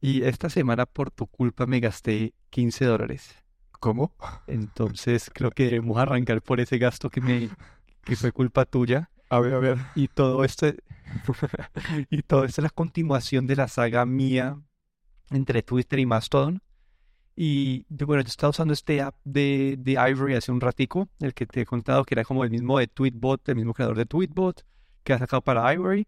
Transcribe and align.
Y 0.00 0.24
esta 0.24 0.50
semana 0.50 0.84
por 0.86 1.10
tu 1.10 1.26
culpa 1.26 1.66
me 1.66 1.80
gasté 1.80 2.34
15 2.50 2.84
dólares. 2.86 3.36
¿Cómo? 3.78 4.12
Entonces 4.46 5.30
creo 5.32 5.50
que 5.50 5.64
debemos 5.64 5.98
arrancar 5.98 6.42
por 6.42 6.60
ese 6.60 6.78
gasto 6.78 7.08
que 7.08 7.20
me 7.20 7.50
que 8.04 8.16
fue 8.16 8.32
culpa 8.32 8.64
tuya. 8.64 9.10
A 9.28 9.40
ver, 9.40 9.54
a 9.54 9.58
ver. 9.58 9.78
Y 9.94 10.08
todo 10.08 10.44
esto 10.44 10.66
y 12.10 12.22
todo 12.22 12.44
esto 12.44 12.60
es 12.60 12.64
la 12.64 12.70
continuación 12.70 13.46
de 13.46 13.56
la 13.56 13.68
saga 13.68 14.04
mía 14.04 14.60
entre 15.30 15.62
Twitter 15.62 15.98
y 15.98 16.06
Mastodon. 16.06 16.62
Y 17.34 17.86
bueno, 17.88 18.22
yo 18.22 18.28
estaba 18.28 18.50
usando 18.50 18.74
este 18.74 19.00
app 19.00 19.16
de, 19.24 19.76
de 19.78 19.92
Ivory 19.92 20.34
hace 20.34 20.52
un 20.52 20.60
ratico, 20.60 21.08
el 21.20 21.32
que 21.32 21.46
te 21.46 21.62
he 21.62 21.66
contado 21.66 22.04
que 22.04 22.14
era 22.14 22.24
como 22.24 22.44
el 22.44 22.50
mismo 22.50 22.78
de 22.78 22.88
Tweetbot, 22.88 23.48
el 23.48 23.56
mismo 23.56 23.72
creador 23.72 23.96
de 23.96 24.04
Tweetbot, 24.04 24.66
que 25.02 25.12
ha 25.14 25.18
sacado 25.18 25.42
para 25.42 25.72
Ivory. 25.72 26.06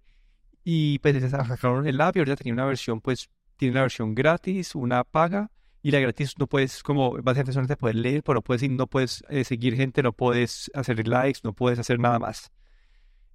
Y 0.65 0.99
pues 1.01 1.31
sacaron 1.31 1.87
el 1.87 2.01
app 2.01 2.16
y 2.16 2.20
ahorita 2.20 2.37
tenía 2.37 2.55
una 2.55 2.65
versión, 2.65 3.01
pues 3.01 3.29
tiene 3.57 3.75
la 3.75 3.83
versión 3.83 4.15
gratis, 4.15 4.75
una 4.75 5.05
paga. 5.05 5.51
Y 5.83 5.91
la 5.91 6.01
gratis 6.01 6.34
no 6.38 6.47
puedes, 6.47 6.83
como 6.83 7.12
básicamente 7.12 7.52
solamente 7.52 7.77
puedes 7.77 7.97
leer, 7.97 8.23
pero 8.23 8.37
no 8.37 8.43
puedes, 8.43 8.69
no 8.71 8.87
puedes 8.87 9.23
eh, 9.29 9.45
seguir 9.45 9.77
gente, 9.77 10.02
no 10.02 10.15
puedes 10.15 10.71
hacer 10.74 11.07
likes, 11.07 11.41
no 11.45 11.52
puedes 11.52 11.79
hacer 11.79 12.01
nada 12.01 12.19
más. 12.19 12.51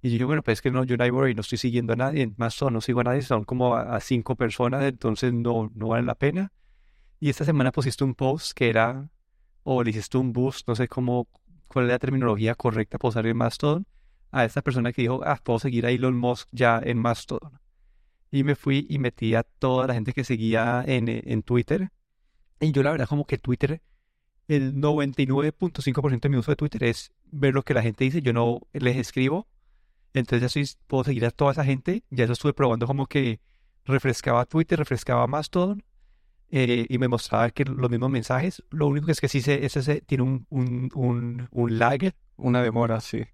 Y 0.02 0.16
yo 0.18 0.26
bueno, 0.26 0.42
pues 0.42 0.58
es 0.58 0.62
que 0.62 0.70
no, 0.70 0.82
yo 0.82 0.96
en 0.96 1.02
Ivory 1.02 1.34
no 1.34 1.42
estoy 1.42 1.58
siguiendo 1.58 1.92
a 1.92 1.96
nadie, 1.96 2.32
más 2.38 2.54
son, 2.54 2.72
no 2.72 2.80
sigo 2.80 3.00
a 3.00 3.04
nadie, 3.04 3.22
son 3.22 3.44
como 3.44 3.76
a, 3.76 3.94
a 3.94 4.00
cinco 4.00 4.34
personas, 4.34 4.82
entonces 4.84 5.32
no, 5.32 5.70
no 5.74 5.88
vale 5.88 6.04
la 6.04 6.14
pena. 6.16 6.52
Y 7.20 7.28
esta 7.28 7.44
semana 7.44 7.70
pusiste 7.70 8.02
un 8.02 8.14
post 8.14 8.52
que 8.52 8.70
era, 8.70 9.10
o 9.62 9.84
le 9.84 9.90
hiciste 9.90 10.16
un 10.18 10.32
boost, 10.32 10.66
no 10.66 10.74
sé 10.74 10.88
cómo, 10.88 11.28
cuál 11.68 11.84
es 11.84 11.90
la 11.92 11.98
terminología 11.98 12.54
correcta 12.54 12.98
para 12.98 13.10
usar 13.10 13.26
en 13.26 13.36
Mastodon, 13.36 13.86
a 14.30 14.44
esta 14.44 14.62
persona 14.62 14.92
que 14.92 15.02
dijo, 15.02 15.20
ah, 15.24 15.40
puedo 15.42 15.58
seguir 15.58 15.86
a 15.86 15.90
Elon 15.90 16.16
Musk 16.16 16.48
ya 16.52 16.80
en 16.82 16.98
Mastodon. 16.98 17.60
Y 18.30 18.44
me 18.44 18.54
fui 18.54 18.86
y 18.88 18.98
metí 18.98 19.34
a 19.34 19.42
toda 19.42 19.88
la 19.88 19.94
gente 19.94 20.12
que 20.12 20.24
seguía 20.24 20.84
en, 20.86 21.08
en 21.08 21.42
Twitter. 21.42 21.90
Y 22.60 22.72
yo 22.72 22.82
la 22.82 22.92
verdad 22.92 23.08
como 23.08 23.24
que 23.24 23.38
Twitter, 23.38 23.82
el 24.46 24.74
99.5% 24.74 26.20
de 26.20 26.28
mi 26.28 26.36
uso 26.36 26.52
de 26.52 26.56
Twitter 26.56 26.84
es 26.84 27.12
ver 27.24 27.54
lo 27.54 27.62
que 27.62 27.74
la 27.74 27.82
gente 27.82 28.04
dice, 28.04 28.22
yo 28.22 28.32
no 28.32 28.60
les 28.72 28.96
escribo. 28.96 29.48
Entonces 30.12 30.42
ya 30.42 30.48
soy, 30.48 30.68
puedo 30.86 31.04
seguir 31.04 31.24
a 31.26 31.30
toda 31.30 31.52
esa 31.52 31.64
gente. 31.64 32.04
Ya 32.10 32.24
eso 32.24 32.34
estuve 32.34 32.52
probando 32.52 32.86
como 32.86 33.06
que 33.06 33.40
refrescaba 33.84 34.44
Twitter, 34.44 34.78
refrescaba 34.78 35.26
Mastodon 35.26 35.82
eh, 36.50 36.86
y 36.88 36.98
me 36.98 37.08
mostraba 37.08 37.50
que 37.50 37.64
los 37.64 37.90
mismos 37.90 38.10
mensajes. 38.10 38.62
Lo 38.70 38.88
único 38.88 39.06
que 39.06 39.12
es 39.12 39.20
que 39.20 39.28
sí 39.28 39.40
se, 39.40 39.64
ese, 39.64 40.00
tiene 40.02 40.24
un, 40.24 40.46
un, 40.50 40.90
un, 40.94 41.48
un, 41.50 41.78
lag. 41.78 42.14
Una 42.36 42.62
demora, 42.62 43.00
sí. 43.00 43.24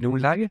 Tiene 0.00 0.06
un 0.06 0.22
lag, 0.22 0.50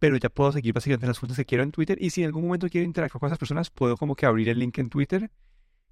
pero 0.00 0.16
ya 0.16 0.28
puedo 0.28 0.50
seguir 0.50 0.72
básicamente 0.72 1.06
las 1.06 1.18
fuentes 1.18 1.36
que 1.36 1.44
quiero 1.44 1.62
en 1.62 1.70
Twitter. 1.70 1.96
Y 2.00 2.10
si 2.10 2.22
en 2.22 2.26
algún 2.26 2.42
momento 2.42 2.68
quiero 2.68 2.84
interactuar 2.84 3.20
con 3.20 3.28
esas 3.28 3.38
personas, 3.38 3.70
puedo 3.70 3.96
como 3.96 4.16
que 4.16 4.26
abrir 4.26 4.48
el 4.48 4.58
link 4.58 4.78
en 4.78 4.90
Twitter 4.90 5.30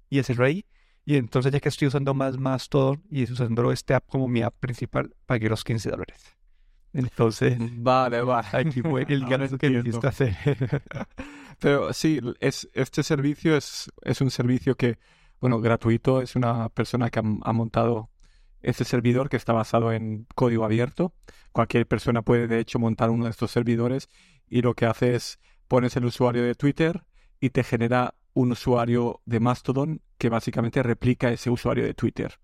y 0.09 0.19
hacerlo 0.19 0.43
ahí. 0.43 0.65
Y 1.05 1.15
entonces 1.15 1.53
ya 1.53 1.61
que 1.61 1.69
estoy 1.69 1.87
usando 1.87 2.13
más 2.13 2.37
más 2.37 2.67
todo 2.67 2.97
y 3.09 3.23
usando 3.23 3.71
este 3.71 3.93
app 3.93 4.05
como 4.05 4.27
mi 4.27 4.41
app 4.41 4.53
principal, 4.59 5.15
pagué 5.25 5.47
los 5.47 5.63
15 5.63 5.89
dólares. 5.91 6.35
Entonces, 6.91 7.57
vale, 7.77 8.21
vale. 8.21 8.47
Aquí 8.51 8.81
fue 8.81 9.05
el 9.07 9.25
gasto 9.29 9.57
que 9.57 9.67
hiciste 9.67 10.07
hacer. 10.07 10.35
Pero 11.59 11.93
sí, 11.93 12.19
es, 12.41 12.67
este 12.73 13.01
servicio 13.01 13.55
es, 13.55 13.89
es 14.01 14.19
un 14.19 14.29
servicio 14.29 14.75
que 14.75 14.99
bueno, 15.39 15.61
gratuito, 15.61 16.21
es 16.21 16.35
una 16.35 16.67
persona 16.67 17.09
que 17.09 17.19
ha, 17.19 17.53
montado 17.53 18.09
este 18.61 18.85
servidor 18.85 19.29
que 19.29 19.37
está 19.37 19.53
basado 19.53 19.91
en 19.91 20.27
código 20.35 20.65
abierto. 20.65 21.13
Cualquier 21.51 21.87
persona 21.87 22.21
puede 22.21 22.47
de 22.47 22.59
hecho 22.59 22.79
montar 22.79 23.09
uno 23.09 23.25
de 23.25 23.31
estos 23.31 23.51
servidores 23.51 24.09
y 24.47 24.61
lo 24.61 24.73
que 24.73 24.85
hace 24.85 25.15
es 25.15 25.39
pones 25.67 25.95
el 25.95 26.05
usuario 26.05 26.43
de 26.43 26.55
Twitter 26.55 27.03
y 27.39 27.51
te 27.51 27.63
genera 27.63 28.15
un 28.33 28.51
usuario 28.51 29.21
de 29.25 29.39
Mastodon 29.39 30.01
que 30.17 30.29
básicamente 30.29 30.83
replica 30.83 31.31
ese 31.31 31.49
usuario 31.49 31.83
de 31.83 31.93
Twitter. 31.93 32.39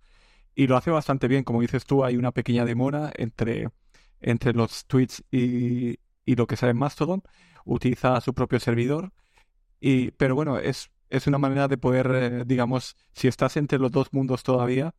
Y 0.56 0.68
lo 0.68 0.78
hace 0.78 0.92
bastante 0.92 1.28
bien, 1.28 1.44
como 1.44 1.62
dices 1.62 1.86
tú, 1.86 2.06
hay 2.06 2.16
una 2.16 2.32
pequeña 2.32 2.66
demora 2.66 3.12
entre, 3.16 3.70
entre 4.22 4.54
los 4.54 4.86
tweets 4.86 5.24
y, 5.32 6.00
y 6.26 6.36
lo 6.36 6.48
que 6.48 6.56
sale 6.56 6.72
en 6.72 6.78
Mastodon. 6.78 7.24
Utiliza 7.66 8.22
su 8.22 8.34
propio 8.34 8.60
servidor. 8.60 9.12
Y, 9.82 10.12
pero 10.12 10.36
bueno, 10.36 10.58
es 10.58 10.90
es 11.10 11.28
una 11.28 11.38
manera 11.38 11.68
de 11.68 11.78
poder, 11.78 12.12
eh, 12.14 12.44
digamos, 12.46 12.96
si 13.14 13.28
estás 13.28 13.58
entre 13.58 13.80
los 13.80 13.92
dos 13.92 14.12
mundos 14.12 14.44
todavía 14.44 14.94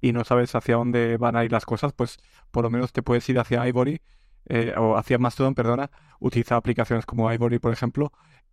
y 0.00 0.12
no 0.12 0.24
sabes 0.24 0.54
hacia 0.54 0.76
dónde 0.76 1.16
van 1.16 1.36
a 1.36 1.44
ir 1.44 1.52
las 1.52 1.64
cosas, 1.66 1.92
pues 1.92 2.18
por 2.50 2.64
lo 2.64 2.70
menos 2.70 2.92
te 2.92 3.02
puedes 3.02 3.28
ir 3.28 3.38
hacia 3.38 3.66
Ivory 3.66 4.00
eh, 4.46 4.74
o 4.76 4.96
hacia 4.96 5.18
Mastodon, 5.18 5.54
perdona, 5.54 5.90
utiliza 6.20 6.56
aplicaciones 6.56 7.06
como 7.06 7.32
Ivory, 7.32 7.58
por 7.58 7.72
ejemplo, 7.72 8.12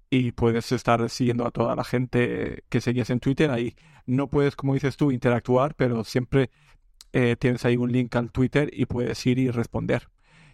y 0.10 0.32
puedes 0.32 0.72
estar 0.72 1.10
siguiendo 1.10 1.46
a 1.46 1.52
toda 1.52 1.76
la 1.76 1.84
gente 1.84 2.64
que 2.70 2.82
seguías 2.82 3.10
en 3.10 3.20
Twitter. 3.20 3.52
Ahí 3.52 3.76
no 4.06 4.30
puedes, 4.30 4.56
como 4.56 4.74
dices 4.74 4.98
tú, 4.98 5.12
interactuar, 5.12 5.76
pero 5.76 6.04
siempre 6.04 6.52
eh, 7.14 7.36
tienes 7.38 7.66
ahí 7.66 7.78
un 7.78 7.92
link 7.92 8.16
al 8.16 8.32
Twitter 8.32 8.70
y 8.74 8.86
puedes 8.86 9.26
ir 9.26 9.40
y 9.40 9.50
responder. 9.50 10.10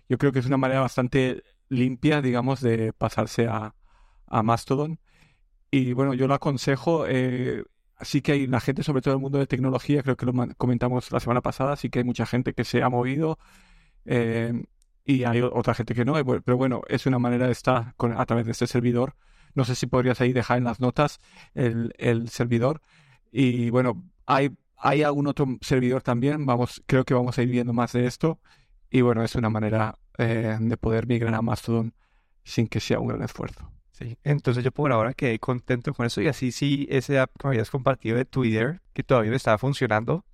Yo 0.10 0.18
creo 0.18 0.32
que 0.32 0.40
es 0.40 0.46
una 0.46 0.58
manera 0.58 0.82
bastante 0.82 1.44
limpia, 1.70 2.22
digamos, 2.22 2.62
de 2.62 2.94
pasarse 2.94 3.48
a, 3.48 3.76
a 4.28 4.44
Mastodon 4.44 5.00
y 5.72 5.94
bueno, 5.94 6.14
yo 6.14 6.28
lo 6.28 6.34
aconsejo. 6.34 7.06
Eh, 7.08 7.64
sí 8.04 8.22
que 8.22 8.34
hay 8.34 8.48
la 8.48 8.60
gente, 8.60 8.84
sobre 8.84 9.02
todo 9.02 9.14
en 9.14 9.20
el 9.20 9.22
mundo 9.22 9.40
de 9.40 9.48
tecnología, 9.48 10.04
creo 10.04 10.18
que 10.18 10.26
lo 10.26 10.34
comentamos 10.58 11.12
la 11.12 11.20
semana 11.20 11.42
pasada, 11.42 11.76
sí 11.76 11.90
que 11.90 12.00
hay 12.00 12.06
mucha 12.06 12.26
gente 12.26 12.54
que 12.54 12.64
se 12.64 12.84
ha 12.84 12.90
movido 12.90 13.40
eh, 14.06 14.64
y 15.06 15.24
hay 15.24 15.42
otra 15.42 15.74
gente 15.74 15.94
que 15.94 16.06
no. 16.06 16.14
Pero 16.44 16.58
bueno, 16.58 16.82
es 16.88 17.06
una 17.06 17.20
manera 17.20 17.46
de 17.46 17.52
estar 17.52 17.96
a 17.98 18.26
través 18.26 18.46
de 18.46 18.52
este 18.52 18.68
servidor. 18.68 19.16
No 19.54 19.66
sé 19.66 19.76
si 19.76 19.88
podrías 19.88 20.22
ahí 20.22 20.34
dejar 20.34 20.58
en 20.58 20.64
las 20.64 20.80
notas 20.80 21.20
el, 21.54 21.94
el 21.98 22.30
servidor. 22.30 22.82
Y 23.32 23.70
bueno, 23.70 24.04
hay, 24.26 24.56
hay 24.78 25.04
algún 25.04 25.28
otro 25.28 25.46
servidor 25.62 26.02
también. 26.02 26.46
Vamos, 26.46 26.84
creo 26.86 27.04
que 27.04 27.14
vamos 27.14 27.38
a 27.38 27.44
ir 27.44 27.50
viendo 27.50 27.74
más 27.74 27.94
de 27.94 28.06
esto. 28.06 28.40
Y 28.90 29.02
bueno, 29.02 29.24
es 29.24 29.36
una 29.36 29.50
manera 29.50 29.98
eh, 30.18 30.58
de 30.60 30.78
poder 30.78 31.08
migrar 31.08 31.34
a 31.34 31.42
Mastodon 31.42 31.94
sin 32.44 32.68
que 32.68 32.80
sea 32.80 33.00
un 33.00 33.08
gran 33.08 33.24
esfuerzo. 33.24 33.72
Entonces 34.24 34.64
yo 34.64 34.72
por 34.72 34.92
ahora 34.92 35.14
quedé 35.14 35.40
contento 35.40 35.94
con 35.94 36.06
eso 36.06 36.22
y 36.22 36.28
así 36.28 36.52
sí 36.52 36.88
ese 36.90 37.20
app 37.20 37.32
que 37.38 37.48
me 37.48 37.54
habías 37.54 37.70
compartido 37.70 38.18
de 38.18 38.26
Twitter, 38.26 38.82
que 38.94 39.04
todavía 39.04 39.32
no 39.32 39.38
estaba 39.38 39.58
funcionando, 39.58 40.26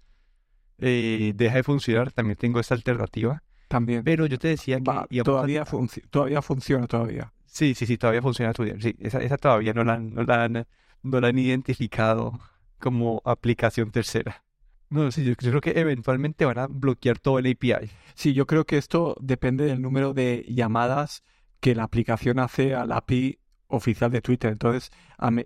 eh, 0.79 1.33
deja 1.35 1.55
de 1.55 1.63
funcionar, 1.63 2.11
también 2.11 2.37
tengo 2.37 2.59
esta 2.59 2.75
alternativa. 2.75 3.43
También. 3.67 4.03
Pero 4.03 4.25
yo 4.25 4.37
te 4.37 4.49
decía 4.49 4.77
que... 4.77 4.83
todavía, 5.23 5.65
todavía 6.09 6.41
funciona 6.41 6.87
todavía. 6.87 7.33
Sí, 7.45 7.73
sí, 7.73 7.85
sí, 7.85 7.97
todavía 7.97 8.21
funciona 8.21 8.53
Twitter. 8.53 8.81
Sí, 8.81 8.95
esa, 8.99 9.19
esa 9.19 9.37
todavía 9.37 9.73
no 9.73 9.83
la, 9.83 9.97
no, 9.97 10.23
la 10.23 10.43
han, 10.43 10.67
no 11.03 11.19
la 11.19 11.27
han 11.27 11.39
identificado 11.39 12.39
como 12.79 13.21
aplicación 13.25 13.91
tercera. 13.91 14.43
No, 14.89 15.11
sí, 15.11 15.25
yo, 15.25 15.35
creo 15.35 15.59
que 15.59 15.71
eventualmente 15.71 16.45
van 16.45 16.59
a 16.59 16.67
bloquear 16.67 17.19
todo 17.19 17.39
el 17.39 17.51
API. 17.51 17.89
Sí, 18.15 18.33
yo 18.33 18.45
creo 18.47 18.65
que 18.65 18.77
esto 18.77 19.17
depende 19.19 19.65
del 19.65 19.81
número 19.81 20.13
de 20.13 20.45
llamadas 20.47 21.23
que 21.59 21.75
la 21.75 21.83
aplicación 21.83 22.39
hace 22.39 22.73
al 22.73 22.91
API 22.91 23.39
oficial 23.67 24.11
de 24.11 24.21
Twitter. 24.21 24.51
Entonces, 24.51 24.91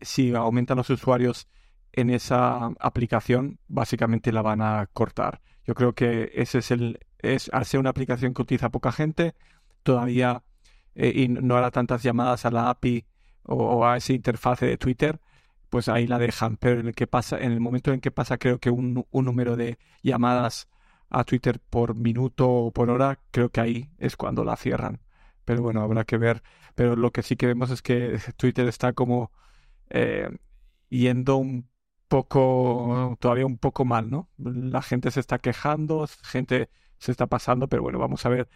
si 0.02 0.34
aumentan 0.34 0.78
los 0.78 0.90
usuarios 0.90 1.48
en 1.94 2.10
esa 2.10 2.68
aplicación, 2.80 3.60
básicamente 3.68 4.32
la 4.32 4.42
van 4.42 4.62
a 4.62 4.88
cortar. 4.94 5.42
Yo 5.66 5.76
creo 5.76 5.94
que 5.94 6.32
ese 6.36 6.60
es 6.60 6.72
el, 6.72 7.00
es, 7.20 7.50
al 7.54 7.66
ser 7.66 7.80
una 7.80 7.90
aplicación 7.90 8.34
que 8.34 8.42
utiliza 8.42 8.70
poca 8.70 8.92
gente, 8.92 9.36
todavía 9.84 10.44
eh, 10.96 11.12
y 11.16 11.28
no 11.28 11.58
hará 11.58 11.72
tantas 11.72 12.04
llamadas 12.04 12.46
a 12.46 12.52
la 12.52 12.70
API 12.70 13.06
o, 13.44 13.86
a 13.86 13.98
esa 13.98 14.14
interfase 14.14 14.66
de 14.66 14.78
Twitter, 14.78 15.20
pues 15.70 15.90
ahí 15.90 16.08
la 16.08 16.20
dejan. 16.20 16.58
Pero 16.58 16.80
en 16.80 16.88
el 16.88 16.96
que 16.96 17.08
pasa, 17.08 17.40
en 17.40 17.52
el 17.52 17.60
momento 17.60 17.94
en 17.94 18.02
que 18.02 18.12
pasa, 18.12 18.38
creo 18.38 18.60
que 18.60 18.70
un, 18.70 19.06
un 19.10 19.26
número 19.26 19.56
de 19.56 19.78
llamadas 20.04 20.70
a 21.10 21.24
Twitter 21.24 21.60
por 21.60 21.96
minuto 21.96 22.50
o 22.50 22.72
por 22.72 22.90
hora, 22.90 23.20
creo 23.32 23.50
que 23.50 23.62
ahí 23.62 23.90
es 23.98 24.16
cuando 24.16 24.44
la 24.44 24.56
cierran. 24.56 25.02
Pero 25.46 25.62
bueno, 25.62 25.82
habrá 25.82 26.04
que 26.06 26.18
ver 26.18 26.44
pero 26.76 26.96
lo 26.96 27.12
que 27.12 27.24
sí 27.24 27.36
que 27.36 27.48
vemos 27.48 27.70
es 27.72 27.82
que 27.82 28.18
Twitter 28.38 28.68
está 28.68 28.94
como 28.94 29.32
eh, 29.90 30.30
yendo 30.90 31.38
un 31.38 31.70
poco, 32.08 33.18
todavía 33.20 33.46
un 33.46 33.58
poco 33.58 33.86
mal, 33.86 34.10
¿no? 34.10 34.30
La 34.38 34.82
gente 34.82 35.12
se 35.12 35.20
está 35.22 35.40
quejando, 35.40 36.08
gente 36.24 36.70
se 36.98 37.12
está 37.12 37.28
pasando, 37.28 37.68
pero 37.68 37.84
bueno, 37.84 38.00
vamos 38.00 38.26
a 38.26 38.30
ver 38.30 38.50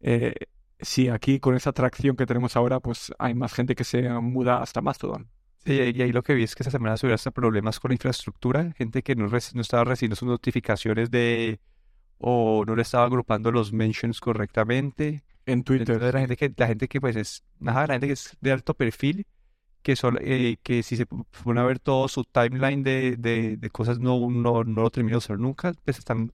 eh, 0.00 0.34
si 0.80 1.08
aquí 1.08 1.38
con 1.40 1.54
esa 1.54 1.70
atracción 1.70 2.16
que 2.16 2.26
tenemos 2.26 2.56
ahora, 2.56 2.80
pues 2.80 3.12
hay 3.18 3.34
más 3.34 3.54
gente 3.54 3.74
que 3.74 3.84
se 3.84 4.08
muda 4.08 4.60
hasta 4.62 4.80
Mastodon. 4.80 5.30
Y 5.64 6.00
ahí 6.00 6.12
lo 6.12 6.22
que 6.22 6.34
vi 6.34 6.44
es 6.44 6.54
que 6.54 6.62
esta 6.62 6.70
semana 6.70 6.94
hubiera 7.02 7.18
problemas 7.32 7.80
con 7.80 7.88
la 7.90 7.94
infraestructura, 7.94 8.72
gente 8.76 9.02
que 9.02 9.16
no, 9.16 9.26
no 9.26 9.60
estaba 9.60 9.84
recibiendo 9.84 10.14
sus 10.14 10.28
notificaciones 10.28 11.10
de 11.10 11.60
o 12.18 12.64
no 12.64 12.76
le 12.76 12.82
estaba 12.82 13.04
agrupando 13.04 13.50
los 13.50 13.72
mentions 13.72 14.20
correctamente 14.20 15.24
en 15.46 15.64
Twitter. 15.64 16.00
la 16.02 16.20
gente 16.20 16.36
que, 16.36 16.52
la 16.56 16.66
gente 16.66 16.88
que 16.88 17.00
pues 17.00 17.16
es, 17.16 17.44
la 17.60 17.86
gente 17.86 18.08
que 18.08 18.12
es 18.14 18.36
de 18.40 18.52
alto 18.52 18.74
perfil, 18.74 19.26
que 19.82 19.96
son, 19.96 20.18
eh, 20.20 20.58
que 20.62 20.82
si 20.82 20.96
se 20.96 21.06
pone 21.06 21.60
a 21.60 21.64
ver 21.64 21.78
todo 21.78 22.08
su 22.08 22.24
timeline 22.24 22.82
de, 22.82 23.16
de, 23.16 23.70
cosas 23.70 23.98
no, 24.00 24.18
no, 24.30 24.64
no 24.64 24.82
lo 24.82 24.90
termina 24.90 25.14
de 25.14 25.18
usar 25.18 25.38
nunca, 25.38 25.72
pues 25.84 25.98
están, 25.98 26.32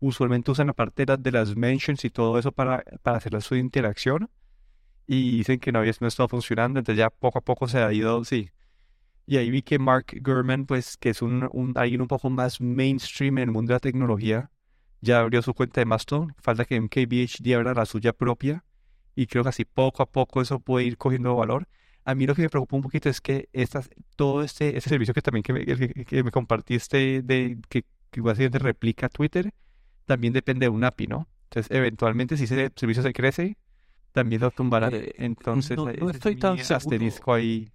usualmente 0.00 0.50
usan 0.50 0.68
la 0.68 0.72
parte 0.74 1.04
de, 1.06 1.32
las 1.32 1.56
mentions 1.56 2.04
y 2.04 2.10
todo 2.10 2.38
eso 2.38 2.52
para, 2.52 2.82
para 3.02 3.18
hacer 3.18 3.40
su 3.42 3.56
interacción 3.56 4.30
y 5.06 5.38
dicen 5.38 5.60
que 5.60 5.72
no 5.72 5.80
había 5.80 5.92
no 6.00 6.08
estado 6.08 6.28
funcionando, 6.28 6.78
entonces 6.78 6.98
ya 6.98 7.10
poco 7.10 7.38
a 7.38 7.42
poco 7.42 7.68
se 7.68 7.78
ha 7.78 7.92
ido, 7.92 8.24
sí, 8.24 8.50
Y 9.26 9.38
ahí 9.38 9.50
vi 9.50 9.62
que 9.62 9.78
Mark 9.78 10.06
Gurman, 10.22 10.66
pues, 10.66 10.96
que 10.98 11.10
es 11.10 11.22
un, 11.22 11.48
un, 11.52 11.74
alguien 11.76 12.02
un 12.02 12.08
poco 12.08 12.30
más 12.30 12.60
mainstream 12.60 13.38
en 13.38 13.44
el 13.44 13.52
mundo 13.52 13.70
de 13.70 13.76
la 13.76 13.80
tecnología, 13.80 14.50
ya 15.04 15.20
abrió 15.20 15.42
su 15.42 15.54
cuenta 15.54 15.80
de 15.80 15.84
Mastodon. 15.84 16.34
Falta 16.40 16.64
que 16.64 16.80
MKBHD 16.80 17.54
abra 17.54 17.74
la 17.74 17.86
suya 17.86 18.12
propia. 18.12 18.64
Y 19.14 19.26
creo 19.26 19.44
que 19.44 19.50
así 19.50 19.64
poco 19.64 20.02
a 20.02 20.06
poco 20.06 20.42
eso 20.42 20.58
puede 20.58 20.86
ir 20.86 20.96
cogiendo 20.96 21.36
valor. 21.36 21.68
A 22.04 22.14
mí 22.14 22.26
lo 22.26 22.34
que 22.34 22.42
me 22.42 22.50
preocupa 22.50 22.76
un 22.76 22.82
poquito 22.82 23.08
es 23.08 23.20
que 23.20 23.48
estas, 23.52 23.88
todo 24.16 24.42
este, 24.42 24.76
este 24.76 24.90
servicio 24.90 25.14
que 25.14 25.22
también 25.22 25.42
que 25.42 25.52
me, 25.52 25.64
que, 25.64 26.22
me 26.24 26.30
compartiste 26.30 27.22
de 27.22 27.58
que, 27.68 27.84
que 28.10 28.20
básicamente 28.20 28.58
replica 28.58 29.08
Twitter, 29.08 29.54
también 30.04 30.32
depende 30.32 30.66
de 30.66 30.70
un 30.70 30.84
API, 30.84 31.06
¿no? 31.06 31.28
Entonces, 31.44 31.74
eventualmente, 31.74 32.36
si 32.36 32.44
ese 32.44 32.72
servicio 32.74 33.02
se 33.02 33.12
crece, 33.12 33.56
también 34.12 34.42
lo 34.42 34.50
tumbará. 34.50 34.88
Eh, 34.92 35.14
Entonces, 35.18 35.76
no, 35.76 35.86
no 35.86 36.10
estoy 36.10 36.36
tan 36.36 36.58
asterisco 36.58 37.32
ahí. 37.32 37.70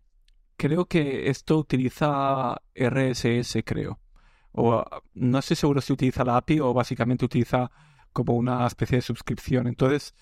Creo 0.58 0.86
que 0.86 1.30
esto 1.30 1.58
utiliza 1.58 2.62
RSS, 2.76 3.64
creo. 3.64 4.00
O 4.62 4.84
no 5.14 5.40
estoy 5.40 5.56
seguro 5.56 5.80
si 5.82 5.94
utiliza 5.94 6.24
la 6.26 6.36
API 6.38 6.60
o 6.60 6.74
básicamente 6.74 7.24
utiliza 7.26 7.72
como 8.12 8.34
una 8.36 8.66
especie 8.68 8.98
de 8.98 9.02
suscripción. 9.02 9.68
Entonces, 9.68 10.14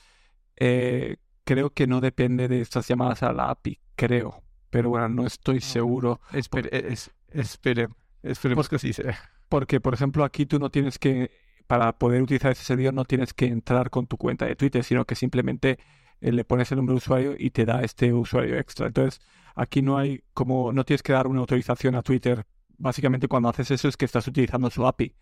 eh, 0.58 1.18
creo 1.44 1.72
que 1.72 1.88
no 1.88 2.02
depende 2.02 2.48
de 2.48 2.62
estas 2.62 2.88
llamadas 2.88 3.24
a 3.24 3.34
la 3.34 3.50
API, 3.50 3.80
creo. 3.96 4.44
Pero 4.70 4.90
bueno, 4.90 5.10
no 5.10 5.26
estoy 5.26 5.62
seguro. 5.62 6.20
Espere, 6.34 6.70
es- 6.94 7.12
espere- 7.32 7.90
esperemos 8.22 8.68
que 8.70 8.76
así 8.76 8.94
sea. 8.94 9.18
Porque, 9.50 9.80
por 9.80 9.94
ejemplo, 9.94 10.24
aquí 10.24 10.46
tú 10.46 10.60
no 10.60 10.70
tienes 10.70 11.00
que, 11.00 11.32
para 11.68 11.98
poder 11.98 12.22
utilizar 12.22 12.52
ese 12.52 12.64
servidor, 12.64 12.94
no 12.94 13.06
tienes 13.06 13.34
que 13.34 13.46
entrar 13.46 13.90
con 13.90 14.08
tu 14.08 14.18
cuenta 14.18 14.46
de 14.46 14.56
Twitter, 14.56 14.84
sino 14.84 15.06
que 15.06 15.16
simplemente 15.16 15.80
eh, 16.22 16.32
le 16.32 16.44
pones 16.44 16.72
el 16.72 16.78
nombre 16.78 16.94
de 16.94 16.98
usuario 16.98 17.36
y 17.38 17.52
te 17.52 17.66
da 17.66 17.82
este 17.82 18.12
usuario 18.14 18.58
extra. 18.60 18.88
Entonces, 18.88 19.22
aquí 19.56 19.82
no 19.82 19.98
hay 19.98 20.24
como, 20.34 20.74
no 20.74 20.84
tienes 20.84 21.02
que 21.02 21.14
dar 21.14 21.28
una 21.28 21.40
autorización 21.40 21.96
a 21.96 22.02
Twitter. 22.02 22.46
Básicamente, 22.78 23.28
cuando 23.28 23.50
haces 23.50 23.72
eso 23.72 23.88
es 23.88 23.98
que 23.98 24.06
estás 24.06 24.28
utilizando 24.28 24.70
su 24.70 24.86
API. 24.86 25.16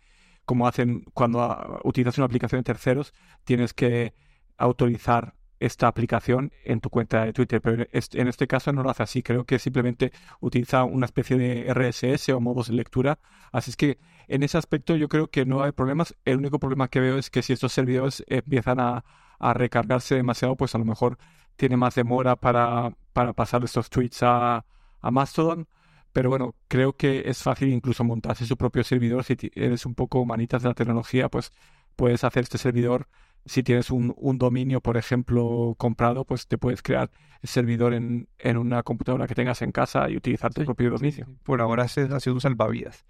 Como 0.44 0.68
hacen 0.68 1.04
cuando 1.14 1.42
ah, 1.42 1.80
utilizas 1.84 2.18
una 2.18 2.26
aplicación 2.26 2.60
de 2.60 2.64
terceros, 2.64 3.12
tienes 3.44 3.74
que 3.74 4.14
autorizar 4.56 5.34
esta 5.58 5.88
aplicación 5.88 6.52
en 6.64 6.80
tu 6.80 6.90
cuenta 6.90 7.24
de 7.24 7.32
Twitter, 7.32 7.60
pero 7.60 7.84
en 7.90 8.28
este, 8.28 8.46
caso 8.46 8.72
no 8.72 8.82
lo 8.82 8.90
hace 8.90 9.02
así. 9.02 9.22
Creo 9.22 9.44
que 9.44 9.58
simplemente 9.58 10.12
utiliza 10.40 10.84
una 10.84 11.06
especie 11.06 11.38
de 11.38 11.72
RSS 11.72 12.28
o 12.30 12.40
modos 12.40 12.68
de 12.68 12.74
lectura. 12.74 13.18
Así 13.52 13.70
es 13.70 13.76
que 13.76 13.98
en 14.28 14.42
ese 14.42 14.58
aspecto 14.58 14.96
yo 14.96 15.08
creo 15.08 15.28
que 15.28 15.46
no 15.46 15.62
hay 15.62 15.72
problemas. 15.72 16.14
El 16.24 16.38
único 16.38 16.58
problema 16.58 16.88
que 16.88 17.00
veo 17.00 17.18
es 17.18 17.30
que 17.30 17.42
si 17.42 17.52
estos 17.52 17.72
servidores 17.72 18.24
empiezan 18.28 18.80
a, 18.80 19.04
recargarse 19.38 20.14
demasiado, 20.14 20.56
pues 20.56 20.74
a 20.74 20.78
lo 20.78 20.86
mejor 20.86 21.18
tiene 21.56 21.76
más 21.76 21.94
demora 21.94 22.36
para, 22.36 22.96
para 23.12 23.34
pasar 23.34 23.62
estos 23.64 23.90
tweets 23.90 24.22
a, 24.22 24.64
a 25.00 25.10
Mastodon. 25.10 25.68
Pero 26.16 26.30
bueno, 26.30 26.54
creo 26.68 26.94
que 26.94 27.24
es 27.26 27.42
fácil 27.42 27.68
incluso 27.74 28.02
montarse 28.02 28.46
su 28.46 28.56
propio 28.56 28.82
servidor. 28.84 29.22
Si 29.22 29.36
eres 29.54 29.84
un 29.84 29.94
poco 29.94 30.24
manitas 30.24 30.62
de 30.62 30.70
la 30.70 30.74
tecnología, 30.74 31.28
pues 31.28 31.52
puedes 31.94 32.24
hacer 32.24 32.44
este 32.44 32.56
servidor. 32.56 33.06
Si 33.44 33.62
tienes 33.62 33.90
un, 33.90 34.14
un 34.16 34.38
dominio, 34.38 34.80
por 34.80 34.96
ejemplo, 34.96 35.74
comprado, 35.76 36.24
pues 36.24 36.46
te 36.48 36.56
puedes 36.56 36.80
crear 36.80 37.10
el 37.42 37.48
servidor 37.50 37.92
en, 37.92 38.30
en 38.38 38.56
una 38.56 38.82
computadora 38.82 39.26
que 39.26 39.34
tengas 39.34 39.60
en 39.60 39.72
casa 39.72 40.08
y 40.08 40.16
utilizar 40.16 40.54
tu 40.54 40.62
Sí, 40.62 40.64
propio 40.64 40.88
dominio. 40.90 41.26
sí. 41.26 41.36
Por 41.42 41.60
ahora 41.60 41.86
se 41.86 42.00
ha 42.10 42.18
sido 42.18 42.32
un 42.32 42.40
salvavidas. 42.40 43.04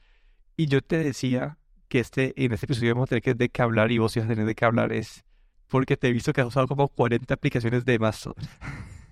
Y 0.56 0.67
yo 0.67 0.81
te 0.82 0.99
decía 0.99 1.58
que 1.87 2.00
este, 2.00 2.35
en 2.44 2.50
este 2.55 2.67
episodio 2.67 2.94
vamos 2.97 3.06
a 3.06 3.11
tener 3.11 3.23
que 3.23 3.35
de 3.35 3.50
qué 3.50 3.62
hablar 3.62 3.93
y 3.93 3.99
vos 3.99 4.17
ibas 4.17 4.26
a 4.29 4.31
tener 4.32 4.47
de 4.47 4.56
qué 4.56 4.64
hablar 4.64 4.93
es 4.93 5.25
porque 5.69 5.97
te 5.97 6.08
he 6.08 6.12
visto 6.12 6.32
que 6.32 6.41
has 6.41 6.49
usado 6.49 6.67
como 6.67 6.88
40 6.88 7.32
aplicaciones 7.35 7.85
de 7.85 8.00
Mastodon. 8.00 8.43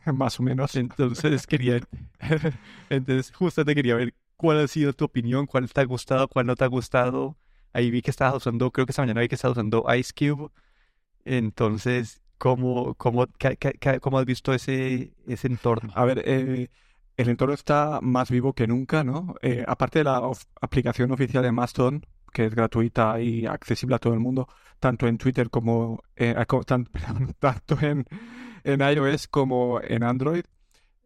Más 0.14 0.38
o 0.40 0.42
menos. 0.42 0.76
Entonces 0.76 1.46
quería, 1.46 1.80
entonces 2.90 3.32
justo 3.32 3.64
te 3.64 3.74
quería 3.74 3.94
ver 3.96 4.14
cuál 4.36 4.60
ha 4.60 4.68
sido 4.68 4.92
tu 4.92 5.04
opinión, 5.04 5.46
cuál 5.46 5.70
te 5.72 5.80
ha 5.80 5.84
gustado, 5.84 6.28
cuál 6.28 6.46
no 6.46 6.56
te 6.56 6.64
ha 6.64 6.68
gustado. 6.68 7.36
Ahí 7.72 7.90
vi 7.90 8.02
que 8.02 8.10
estabas 8.10 8.36
usando, 8.36 8.70
creo 8.70 8.86
que 8.86 8.92
esta 8.92 9.02
mañana 9.02 9.20
vi 9.20 9.28
que 9.28 9.34
estabas 9.34 9.56
usando 9.56 9.84
Ice 9.98 10.12
Cube. 10.16 10.50
Entonces, 11.24 12.22
¿cómo, 12.38 12.94
cómo, 12.96 13.26
ca- 13.38 13.56
ca- 13.56 14.00
cómo 14.00 14.18
has 14.18 14.26
visto 14.26 14.54
ese, 14.54 15.14
ese 15.26 15.48
entorno? 15.48 15.92
A 15.96 16.04
ver, 16.04 16.22
eh, 16.26 16.70
el 17.16 17.28
entorno 17.28 17.54
está 17.54 18.00
más 18.02 18.30
vivo 18.30 18.54
que 18.54 18.66
nunca, 18.66 19.04
¿no? 19.04 19.36
Eh, 19.42 19.64
aparte 19.68 20.00
de 20.00 20.04
la 20.06 20.20
of- 20.20 20.44
aplicación 20.60 21.12
oficial 21.12 21.42
de 21.44 21.52
Mastodon, 21.52 22.06
que 22.32 22.46
es 22.46 22.54
gratuita 22.54 23.20
y 23.20 23.46
accesible 23.46 23.96
a 23.96 23.98
todo 23.98 24.14
el 24.14 24.20
mundo, 24.20 24.48
tanto 24.80 25.06
en 25.08 25.18
Twitter 25.18 25.50
como 25.50 26.02
eh, 26.16 26.34
tan- 26.66 26.84
perdón, 26.92 27.34
tanto 27.40 27.78
en, 27.80 28.06
en 28.64 28.80
iOS 28.80 29.28
como 29.28 29.80
en 29.80 30.02
Android. 30.02 30.44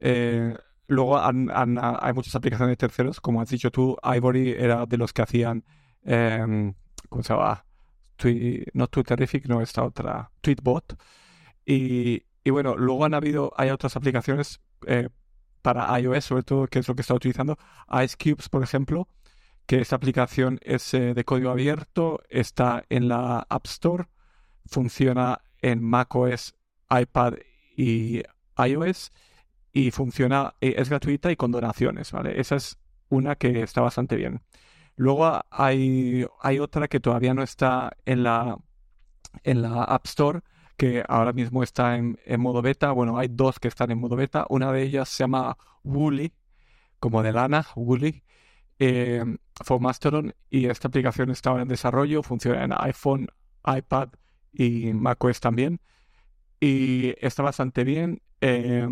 Eh, 0.00 0.56
luego 0.86 1.18
han- 1.18 1.50
hay 1.50 2.12
muchas 2.14 2.34
aplicaciones 2.34 2.72
de 2.72 2.76
terceros, 2.76 3.20
como 3.20 3.40
has 3.42 3.50
dicho 3.50 3.70
tú, 3.70 3.96
Ivory 4.02 4.52
era 4.52 4.86
de 4.86 4.96
los 4.96 5.12
que 5.12 5.22
hacían, 5.22 5.64
em, 6.04 6.74
¿cómo 7.08 7.22
se 7.22 7.34
llama? 7.34 7.64
Twi- 8.16 8.64
no 8.72 8.86
Twitterific, 8.88 9.46
no 9.46 9.60
esta 9.60 9.84
otra, 9.84 10.30
Tweetbot. 10.40 10.96
Y, 11.66 12.22
y 12.44 12.50
bueno, 12.50 12.76
luego 12.76 13.04
han 13.04 13.14
habido, 13.14 13.52
hay 13.56 13.70
otras 13.70 13.96
aplicaciones 13.96 14.60
eh, 14.86 15.08
para 15.62 15.98
iOS, 16.00 16.24
sobre 16.24 16.42
todo, 16.44 16.66
que 16.68 16.78
es 16.78 16.88
lo 16.88 16.94
que 16.94 17.02
está 17.02 17.14
utilizando. 17.14 17.58
Ice 18.02 18.16
Cubes, 18.16 18.48
por 18.48 18.62
ejemplo, 18.62 19.08
que 19.66 19.80
esta 19.80 19.96
aplicación 19.96 20.58
es 20.62 20.94
eh, 20.94 21.12
de 21.14 21.24
código 21.24 21.50
abierto, 21.50 22.22
está 22.30 22.84
en 22.88 23.08
la 23.08 23.46
App 23.50 23.66
Store, 23.66 24.04
funciona 24.66 25.40
en 25.60 25.82
macOS, 25.82 26.54
iPad 26.90 27.34
y 27.78 28.22
iOS 28.58 29.12
y 29.72 29.92
funciona, 29.92 30.54
eh, 30.60 30.74
es 30.78 30.88
gratuita 30.90 31.30
y 31.30 31.36
con 31.36 31.52
donaciones, 31.52 32.10
¿vale? 32.10 32.40
Esa 32.40 32.56
es 32.56 32.76
una 33.08 33.36
que 33.36 33.62
está 33.62 33.80
bastante 33.80 34.16
bien. 34.16 34.42
Luego 34.96 35.40
hay, 35.48 36.26
hay 36.40 36.58
otra 36.58 36.88
que 36.88 36.98
todavía 36.98 37.34
no 37.34 37.44
está 37.44 37.92
en 38.04 38.24
la, 38.24 38.58
en 39.44 39.62
la 39.62 39.84
App 39.84 40.06
Store, 40.06 40.40
que 40.76 41.04
ahora 41.08 41.32
mismo 41.32 41.62
está 41.62 41.96
en, 41.96 42.18
en 42.24 42.40
modo 42.40 42.62
beta. 42.62 42.90
Bueno, 42.90 43.16
hay 43.16 43.28
dos 43.30 43.60
que 43.60 43.68
están 43.68 43.92
en 43.92 43.98
modo 43.98 44.16
beta. 44.16 44.44
Una 44.48 44.72
de 44.72 44.82
ellas 44.82 45.08
se 45.08 45.22
llama 45.22 45.56
Woolly, 45.84 46.32
como 46.98 47.22
de 47.22 47.32
lana, 47.32 47.64
Woolly, 47.76 48.24
eh, 48.80 49.24
for 49.64 49.80
Mastodon. 49.80 50.34
Y 50.50 50.66
esta 50.66 50.88
aplicación 50.88 51.30
está 51.30 51.50
ahora 51.50 51.62
en 51.62 51.68
desarrollo, 51.68 52.24
funciona 52.24 52.64
en 52.64 52.72
iPhone, 52.76 53.28
iPad 53.64 54.08
y 54.52 54.92
macOS 54.92 55.38
también. 55.38 55.80
Y 56.60 57.14
está 57.24 57.42
bastante 57.42 57.84
bien. 57.84 58.22
Eh, 58.40 58.86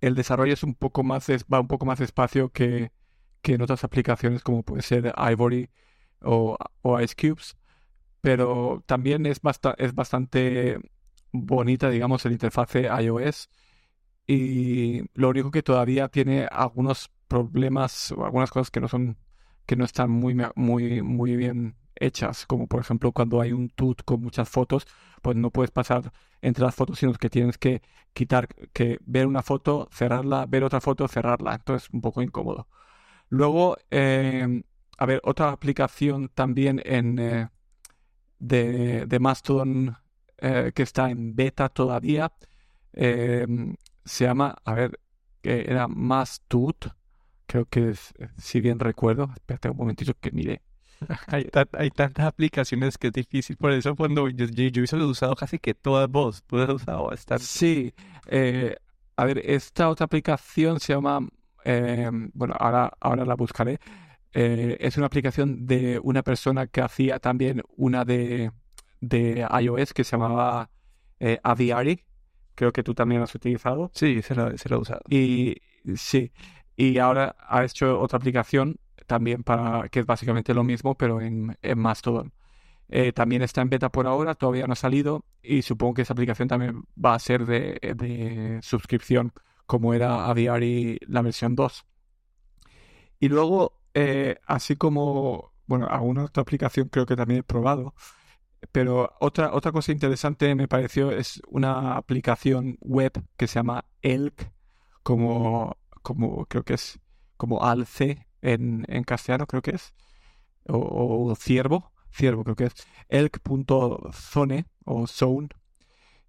el 0.00 0.14
desarrollo 0.14 0.52
es 0.54 0.62
un 0.62 0.74
poco 0.74 1.02
más, 1.04 1.28
va 1.52 1.60
un 1.60 1.68
poco 1.68 1.86
más 1.86 1.98
despacio 1.98 2.50
que, 2.50 2.92
que 3.42 3.54
en 3.54 3.62
otras 3.62 3.84
aplicaciones 3.84 4.42
como 4.42 4.62
puede 4.62 4.82
ser 4.82 5.14
Ivory 5.32 5.70
o, 6.22 6.56
o 6.82 7.00
Ice 7.00 7.14
Cubes, 7.16 7.56
pero 8.20 8.82
también 8.86 9.26
es, 9.26 9.40
basta- 9.42 9.74
es 9.78 9.94
bastante 9.94 10.78
bonita, 11.32 11.90
digamos, 11.90 12.26
el 12.26 12.32
interfase 12.32 12.88
iOS 13.02 13.50
y 14.26 15.02
lo 15.14 15.30
único 15.30 15.50
que 15.52 15.62
todavía 15.62 16.08
tiene 16.08 16.46
algunos 16.50 17.10
problemas 17.28 18.12
o 18.12 18.24
algunas 18.26 18.50
cosas 18.50 18.70
que 18.70 18.80
no 18.80 18.88
son, 18.88 19.18
que 19.66 19.76
no 19.76 19.84
están 19.84 20.10
muy, 20.10 20.36
muy, 20.56 21.02
muy 21.02 21.36
bien 21.36 21.76
hechas, 21.96 22.46
como 22.46 22.66
por 22.66 22.80
ejemplo 22.80 23.12
cuando 23.12 23.40
hay 23.40 23.52
un 23.52 23.68
tut 23.70 24.02
con 24.04 24.20
muchas 24.22 24.48
fotos, 24.48 24.86
pues 25.22 25.36
no 25.36 25.50
puedes 25.50 25.70
pasar 25.70 26.12
entre 26.42 26.64
las 26.64 26.74
fotos, 26.74 26.98
sino 26.98 27.12
que 27.14 27.30
tienes 27.30 27.58
que 27.58 27.82
quitar, 28.12 28.48
que 28.72 28.98
ver 29.06 29.26
una 29.26 29.42
foto, 29.42 29.88
cerrarla, 29.92 30.46
ver 30.46 30.64
otra 30.64 30.80
foto, 30.80 31.08
cerrarla. 31.08 31.54
Entonces, 31.54 31.88
un 31.92 32.00
poco 32.00 32.22
incómodo. 32.22 32.68
Luego, 33.28 33.76
eh, 33.90 34.62
a 34.98 35.06
ver, 35.06 35.20
otra 35.24 35.50
aplicación 35.50 36.28
también 36.34 36.80
en, 36.84 37.18
eh, 37.18 37.48
de, 38.38 39.06
de 39.06 39.18
Mastodon 39.18 39.96
eh, 40.38 40.72
que 40.74 40.82
está 40.82 41.10
en 41.10 41.34
beta 41.34 41.68
todavía, 41.70 42.32
eh, 42.92 43.46
se 44.04 44.24
llama, 44.24 44.56
a 44.64 44.74
ver, 44.74 45.00
que 45.42 45.62
era 45.62 45.88
Mastut, 45.88 46.88
creo 47.46 47.66
que 47.66 47.90
es, 47.90 48.14
si 48.38 48.60
bien 48.60 48.78
recuerdo, 48.78 49.30
espérate 49.34 49.70
un 49.70 49.76
momentito 49.78 50.14
que 50.20 50.30
mire. 50.32 50.62
Hay, 51.28 51.44
tan- 51.44 51.68
hay 51.72 51.90
tantas 51.90 52.26
aplicaciones 52.26 52.98
que 52.98 53.08
es 53.08 53.12
difícil. 53.12 53.56
Por 53.56 53.72
eso 53.72 53.94
cuando 53.96 54.28
yo, 54.28 54.46
yo, 54.46 54.68
yo 54.68 54.82
he 54.98 55.04
usado 55.04 55.34
casi 55.36 55.58
que 55.58 55.74
todas 55.74 56.08
vos, 56.08 56.42
tú 56.46 56.58
has 56.60 56.68
usado 56.70 57.04
bastante. 57.06 57.44
Sí, 57.44 57.94
eh, 58.26 58.76
a 59.16 59.24
ver, 59.24 59.38
esta 59.44 59.88
otra 59.88 60.04
aplicación 60.06 60.80
se 60.80 60.94
llama, 60.94 61.26
eh, 61.64 62.10
bueno, 62.34 62.54
ahora, 62.58 62.92
ahora 63.00 63.24
la 63.24 63.34
buscaré. 63.34 63.78
Eh, 64.32 64.76
es 64.80 64.96
una 64.98 65.06
aplicación 65.06 65.66
de 65.66 65.98
una 66.02 66.22
persona 66.22 66.66
que 66.66 66.82
hacía 66.82 67.18
también 67.18 67.62
una 67.76 68.04
de, 68.04 68.52
de 69.00 69.46
iOS 69.62 69.94
que 69.94 70.04
se 70.04 70.12
llamaba 70.12 70.70
eh, 71.20 71.38
Aviary. 71.42 72.04
Creo 72.54 72.72
que 72.72 72.82
tú 72.82 72.94
también 72.94 73.22
has 73.22 73.34
utilizado. 73.34 73.90
Sí, 73.94 74.22
se 74.22 74.34
lo, 74.34 74.56
se 74.56 74.68
lo 74.68 74.76
he 74.76 74.80
usado. 74.80 75.00
Y 75.10 75.56
sí, 75.96 76.32
y 76.76 76.98
ahora 76.98 77.36
ha 77.40 77.64
hecho 77.64 78.00
otra 78.00 78.18
aplicación 78.18 78.78
también 79.06 79.42
para 79.42 79.88
que 79.88 80.00
es 80.00 80.06
básicamente 80.06 80.54
lo 80.54 80.64
mismo, 80.64 80.96
pero 80.96 81.20
en, 81.20 81.56
en 81.62 81.78
Mastodon. 81.78 82.32
Eh, 82.88 83.12
también 83.12 83.42
está 83.42 83.62
en 83.62 83.70
beta 83.70 83.90
por 83.90 84.06
ahora, 84.06 84.34
todavía 84.34 84.66
no 84.66 84.74
ha 84.74 84.76
salido 84.76 85.24
y 85.42 85.62
supongo 85.62 85.94
que 85.94 86.02
esa 86.02 86.12
aplicación 86.12 86.48
también 86.48 86.84
va 87.02 87.14
a 87.14 87.18
ser 87.18 87.44
de, 87.46 87.80
de 87.96 88.60
suscripción 88.62 89.32
como 89.66 89.92
era 89.94 90.26
Aviary 90.26 90.98
la 91.08 91.22
versión 91.22 91.56
2. 91.56 91.84
Y 93.18 93.28
luego, 93.28 93.80
eh, 93.94 94.38
así 94.46 94.76
como, 94.76 95.52
bueno, 95.66 95.86
alguna 95.88 96.24
otra 96.24 96.42
aplicación 96.42 96.88
creo 96.88 97.06
que 97.06 97.16
también 97.16 97.40
he 97.40 97.42
probado, 97.42 97.94
pero 98.72 99.14
otra, 99.20 99.52
otra 99.52 99.72
cosa 99.72 99.92
interesante 99.92 100.54
me 100.54 100.68
pareció 100.68 101.10
es 101.10 101.40
una 101.48 101.96
aplicación 101.96 102.76
web 102.80 103.12
que 103.36 103.46
se 103.46 103.54
llama 103.56 103.84
Elk, 104.02 104.52
como, 105.02 105.76
como 106.02 106.46
creo 106.46 106.64
que 106.64 106.74
es 106.74 107.00
como 107.36 107.64
alce 107.64 108.26
en, 108.46 108.84
en 108.88 109.04
castellano, 109.04 109.46
creo 109.46 109.62
que 109.62 109.72
es, 109.72 109.92
o, 110.68 111.34
ciervo, 111.36 111.92
ciervo 112.10 112.44
creo 112.44 112.56
que 112.56 112.64
es, 112.66 112.74
elk.zone 113.08 114.66
o 114.84 115.06
zone. 115.06 115.48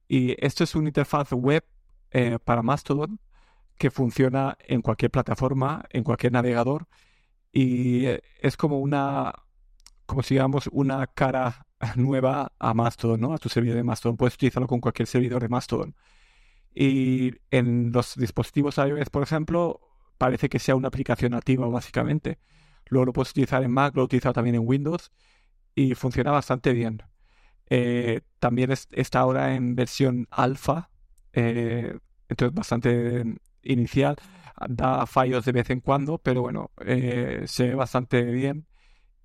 Y 0.07 0.36
esto 0.45 0.63
es 0.63 0.75
una 0.75 0.89
interfaz 0.89 1.31
web 1.33 1.63
eh, 2.12 2.39
para 2.43 2.62
Mastodon 2.63 3.19
que 3.77 3.91
funciona 3.91 4.57
en 4.59 4.81
cualquier 4.81 5.12
plataforma, 5.12 5.86
en 5.91 6.03
cualquier 6.03 6.31
navegador, 6.33 6.88
y 7.51 8.05
es 8.41 8.57
como 8.57 8.79
una, 8.79 9.33
como 10.05 10.24
si 10.24 10.36
digamos, 10.36 10.67
una 10.71 11.07
cara 11.07 11.67
nueva 11.95 12.51
a 12.59 12.74
Mastodon, 12.74 13.21
¿no? 13.21 13.33
A 13.33 13.38
tu 13.38 13.50
servidor 13.50 13.77
de 13.77 13.83
Mastodon. 13.83 14.17
Puedes 14.17 14.36
utilizarlo 14.36 14.67
con 14.67 14.81
cualquier 14.81 15.07
servidor 15.07 15.41
de 15.41 15.50
Mastodon. 15.50 15.95
Y 16.74 17.33
en 17.51 17.91
los 17.91 18.15
dispositivos 18.15 18.77
iOS, 18.77 19.09
por 19.09 19.24
ejemplo, 19.24 19.87
parece 20.17 20.50
que 20.50 20.59
sea 20.59 20.75
una 20.75 20.89
aplicación 20.89 21.31
nativa, 21.31 21.67
básicamente. 21.67 22.39
Luego 22.88 23.05
lo 23.07 23.13
puedes 23.13 23.31
utilizar 23.31 23.63
en 23.63 23.71
Mac, 23.71 23.95
lo 23.95 24.03
he 24.03 24.05
utilizado 24.05 24.33
también 24.33 24.55
en 24.55 24.63
Windows 24.65 25.12
y 25.75 25.95
funciona 25.95 26.31
bastante 26.31 26.74
bien. 26.74 27.03
Eh, 27.69 28.21
también 28.39 28.71
está 28.91 29.19
ahora 29.19 29.55
en 29.55 29.75
versión 29.75 30.27
alfa, 30.31 30.89
eh, 31.33 31.97
entonces 32.29 32.55
bastante 32.55 33.25
inicial. 33.63 34.15
Da 34.69 35.05
fallos 35.05 35.45
de 35.45 35.51
vez 35.51 35.69
en 35.69 35.81
cuando, 35.81 36.17
pero 36.17 36.41
bueno, 36.41 36.71
eh, 36.86 37.43
se 37.45 37.67
ve 37.67 37.75
bastante 37.75 38.24
bien 38.24 38.65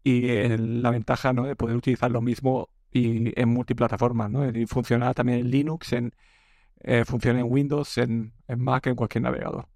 y 0.04 0.22
la 0.58 0.90
ventaja 0.90 1.32
¿no? 1.32 1.44
de 1.44 1.56
poder 1.56 1.76
utilizar 1.76 2.11
lo 2.11 2.20
mismo 2.20 2.68
y 2.92 3.38
en 3.40 3.49
multiplataformas, 3.49 4.30
¿no? 4.30 4.49
Y 4.49 4.66
funciona 4.66 5.14
también 5.14 5.40
en 5.40 5.50
Linux, 5.50 5.92
en, 5.94 6.14
eh, 6.80 7.04
funciona 7.04 7.40
en 7.40 7.46
Windows, 7.49 7.96
en, 7.99 8.34
Mac, 8.58 8.87
en 8.87 8.96
cualquier 8.96 9.22
navegador. 9.22 9.68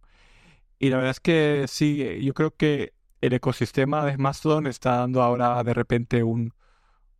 Y 0.78 0.90
la 0.90 0.97
verdad 0.97 1.12
es 1.12 1.21
que 1.21 1.64
sí, 1.68 2.23
yo 2.23 2.35
creo 2.35 2.54
que 2.54 2.92
el 3.21 3.33
ecosistema 3.33 4.04
de 4.04 4.18
Mastodon 4.18 4.66
está 4.66 4.99
dando 4.99 5.23
ahora 5.23 5.62
de 5.64 5.75
repente 5.75 6.23
un, 6.23 6.52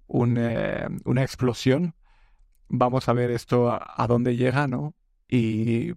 eh, 0.09 0.89
una 1.05 1.23
explosión. 1.23 1.95
Vamos 2.69 3.09
a 3.09 3.13
ver 3.13 3.31
esto 3.31 3.71
a, 3.71 4.07
dónde 4.09 4.37
llega, 4.37 4.67
¿no? 4.67 4.95
Y, 5.29 5.93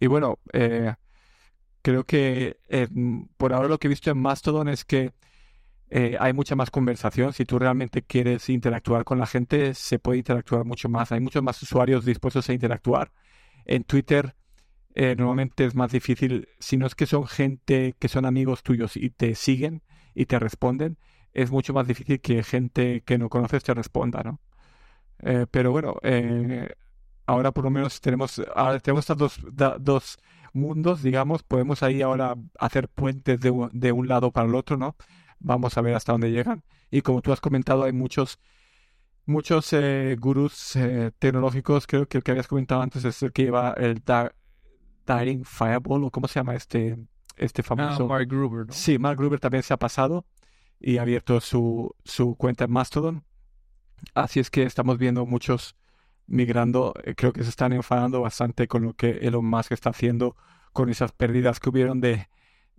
y 0.00 0.06
bueno, 0.06 0.38
eh, 0.52 0.94
creo 1.82 2.04
que 2.04 2.58
por 3.36 3.52
ahora 3.52 3.68
lo 3.68 3.78
que 3.78 3.88
he 3.88 3.90
visto 3.90 4.10
en 4.10 4.18
Mastodon 4.18 4.68
es 4.68 4.84
que 4.84 5.12
eh, 5.90 6.16
hay 6.20 6.32
mucha 6.32 6.54
más 6.54 6.70
conversación. 6.70 7.32
Si 7.32 7.44
tú 7.44 7.58
realmente 7.58 8.02
quieres 8.02 8.48
interactuar 8.48 9.04
con 9.04 9.18
la 9.18 9.26
gente, 9.26 9.74
se 9.74 9.98
puede 9.98 10.18
interactuar 10.18 10.64
mucho 10.64 10.88
más. 10.88 11.12
Hay 11.12 11.20
muchos 11.20 11.42
más 11.42 11.62
usuarios 11.62 12.04
dispuestos 12.04 12.48
a 12.48 12.52
interactuar. 12.52 13.12
En 13.64 13.84
Twitter 13.84 14.34
eh, 15.00 15.14
normalmente 15.16 15.64
es 15.64 15.76
más 15.76 15.92
difícil, 15.92 16.48
si 16.58 16.76
no 16.76 16.84
es 16.84 16.96
que 16.96 17.06
son 17.06 17.28
gente 17.28 17.94
que 18.00 18.08
son 18.08 18.26
amigos 18.26 18.64
tuyos 18.64 18.96
y 18.96 19.10
te 19.10 19.36
siguen 19.36 19.82
y 20.12 20.26
te 20.26 20.40
responden, 20.40 20.98
es 21.32 21.52
mucho 21.52 21.72
más 21.72 21.86
difícil 21.86 22.20
que 22.20 22.42
gente 22.42 23.02
que 23.06 23.16
no 23.16 23.28
conoces 23.28 23.62
te 23.62 23.74
responda, 23.74 24.24
¿no? 24.24 24.40
Eh, 25.20 25.46
pero 25.48 25.70
bueno, 25.70 25.94
ahora 27.26 27.52
por 27.52 27.62
lo 27.62 27.70
menos 27.70 28.00
tenemos, 28.00 28.42
ahora 28.56 28.80
tenemos 28.80 29.08
estos 29.08 29.40
dos, 29.52 29.80
dos 29.80 30.18
mundos, 30.52 31.00
digamos, 31.04 31.44
podemos 31.44 31.84
ahí 31.84 32.02
ahora 32.02 32.34
hacer 32.58 32.88
puentes 32.88 33.38
de, 33.38 33.68
de 33.72 33.92
un 33.92 34.08
lado 34.08 34.32
para 34.32 34.48
el 34.48 34.54
otro, 34.56 34.76
¿no? 34.76 34.96
Vamos 35.38 35.78
a 35.78 35.80
ver 35.80 35.94
hasta 35.94 36.10
dónde 36.10 36.32
llegan. 36.32 36.64
Y 36.90 37.02
como 37.02 37.22
tú 37.22 37.32
has 37.32 37.40
comentado, 37.40 37.84
hay 37.84 37.92
muchos 37.92 38.40
muchos 39.26 39.72
eh, 39.74 40.16
gurús 40.18 40.74
eh, 40.74 41.12
tecnológicos. 41.20 41.86
Creo 41.86 42.08
que 42.08 42.18
el 42.18 42.24
que 42.24 42.32
habías 42.32 42.48
comentado 42.48 42.82
antes 42.82 43.04
es 43.04 43.22
el 43.22 43.32
que 43.32 43.44
lleva 43.44 43.74
el 43.76 44.02
Daring 45.08 45.44
Fireball, 45.44 46.04
o 46.04 46.10
cómo 46.10 46.28
se 46.28 46.40
llama 46.40 46.54
este, 46.54 46.98
este 47.36 47.62
famoso. 47.62 48.04
Ah, 48.04 48.08
Mark 48.08 48.28
Gruber, 48.28 48.66
¿no? 48.66 48.72
Sí, 48.72 48.98
Mark 48.98 49.18
Gruber 49.18 49.40
también 49.40 49.62
se 49.62 49.74
ha 49.74 49.78
pasado 49.78 50.24
y 50.78 50.98
ha 50.98 51.02
abierto 51.02 51.40
su, 51.40 51.94
su 52.04 52.36
cuenta 52.36 52.64
en 52.64 52.72
Mastodon. 52.72 53.24
Así 54.14 54.38
es 54.38 54.50
que 54.50 54.62
estamos 54.62 54.98
viendo 54.98 55.26
muchos 55.26 55.76
migrando. 56.26 56.94
Eh, 57.02 57.14
creo 57.14 57.32
que 57.32 57.42
se 57.42 57.50
están 57.50 57.72
enfadando 57.72 58.20
bastante 58.20 58.68
con 58.68 58.82
lo 58.82 58.94
que 58.94 59.18
Elon 59.22 59.44
Musk 59.44 59.72
está 59.72 59.90
haciendo 59.90 60.36
con 60.72 60.88
esas 60.88 61.12
pérdidas 61.12 61.58
que 61.58 61.70
hubieron 61.70 62.00
de 62.00 62.28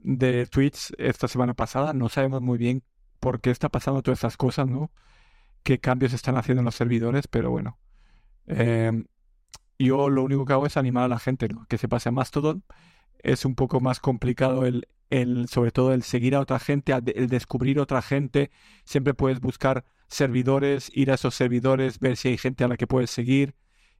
de 0.03 0.45
tweets 0.45 0.93
esta 0.97 1.27
semana 1.27 1.53
pasada. 1.53 1.93
No 1.93 2.09
sabemos 2.09 2.41
muy 2.41 2.57
bien 2.57 2.83
por 3.19 3.41
qué 3.41 3.51
está 3.51 3.69
pasando 3.69 4.01
todas 4.01 4.19
estas 4.19 4.37
cosas, 4.37 4.67
¿no? 4.67 4.91
Qué 5.63 5.79
cambios 5.79 6.13
están 6.13 6.37
haciendo 6.37 6.61
en 6.61 6.65
los 6.65 6.75
servidores, 6.75 7.27
pero 7.27 7.51
bueno. 7.51 7.77
Em, 8.47 9.05
yo 9.79 10.09
lo 10.09 10.23
único 10.23 10.45
que 10.45 10.53
hago 10.53 10.65
es 10.65 10.77
animar 10.77 11.05
a 11.05 11.07
la 11.07 11.19
gente, 11.19 11.47
¿no? 11.47 11.65
Que 11.67 11.77
se 11.77 11.87
pase 11.87 12.09
a 12.09 12.11
Mastodon. 12.11 12.63
Es 13.19 13.45
un 13.45 13.55
poco 13.55 13.79
más 13.81 13.99
complicado 13.99 14.65
el, 14.65 14.87
el, 15.09 15.47
sobre 15.49 15.71
todo 15.71 15.93
el 15.93 16.03
seguir 16.03 16.35
a 16.35 16.41
otra 16.41 16.59
gente, 16.59 16.93
el 16.93 17.27
descubrir 17.27 17.79
otra 17.79 18.01
gente. 18.01 18.51
Siempre 18.85 19.13
puedes 19.13 19.39
buscar 19.39 19.85
servidores, 20.07 20.91
ir 20.93 21.11
a 21.11 21.15
esos 21.15 21.35
servidores, 21.35 21.99
ver 21.99 22.17
si 22.17 22.29
hay 22.29 22.37
gente 22.37 22.63
a 22.63 22.67
la 22.67 22.77
que 22.77 22.87
puedes 22.87 23.09
seguir 23.09 23.55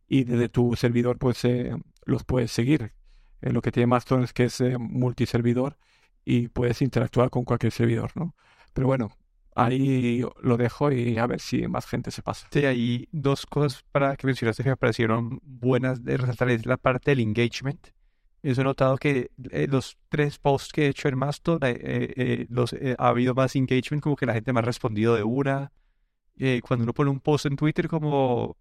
y 0.08 0.24
desde 0.24 0.50
tu 0.50 0.76
servidor 0.76 1.18
pues 1.18 1.46
eh, 1.46 1.72
los 2.06 2.24
puedes 2.24 2.52
seguir. 2.52 2.94
Eh, 3.42 3.52
lo 3.52 3.62
que 3.62 3.72
tiene 3.72 3.88
Mastodon 3.88 4.24
es 4.24 4.34
que 4.34 4.46
es 4.46 4.60
eh, 4.62 4.78
multiservidor 4.78 5.78
y 6.26 6.50
puedes 6.50 6.82
interactuar 6.82 7.30
con 7.30 7.46
cualquier 7.46 7.72
servidor, 7.72 8.12
¿no? 8.16 8.36
Pero 8.74 8.88
bueno, 8.88 9.12
ahí 9.66 10.24
lo 10.42 10.58
dejo 10.58 10.92
y 10.92 11.18
a 11.18 11.28
ver 11.28 11.40
si 11.40 11.68
más 11.68 11.86
gente 11.86 12.12
se 12.12 12.22
pasa. 12.22 12.48
Sí, 12.52 12.66
hay 12.66 13.08
dos 13.12 13.46
cosas 13.46 13.84
para 13.92 14.16
que 14.16 14.28
mencionaste 14.28 14.64
que 14.64 14.70
me 14.70 14.78
parecieron 14.78 15.40
buenas 15.44 16.04
de 16.04 16.18
resaltar. 16.18 16.50
Es 16.50 16.66
la 16.66 16.78
parte 16.78 17.12
del 17.12 17.20
engagement. 17.20 17.88
Eso 18.42 18.62
he 18.62 18.64
notado 18.64 18.98
que 18.98 19.32
eh, 19.52 19.68
los 19.70 19.98
tres 20.08 20.40
posts 20.40 20.72
que 20.72 20.86
he 20.86 20.90
hecho 20.90 21.10
en 21.10 21.18
Mastodon, 21.18 21.78
los, 22.50 22.74
ha 22.98 23.08
habido 23.08 23.34
más 23.36 23.56
engagement, 23.56 24.02
como 24.02 24.16
que 24.16 24.26
la 24.26 24.34
gente 24.34 24.54
me 24.54 24.60
ha 24.60 24.64
respondido 24.64 25.16
de 25.16 25.24
una. 25.24 25.72
cuando 26.64 26.84
uno 26.84 26.94
pone 26.94 27.10
un 27.12 27.20
post 27.20 27.48
en 27.48 27.58
Twitter, 27.58 27.88
como 27.88 28.56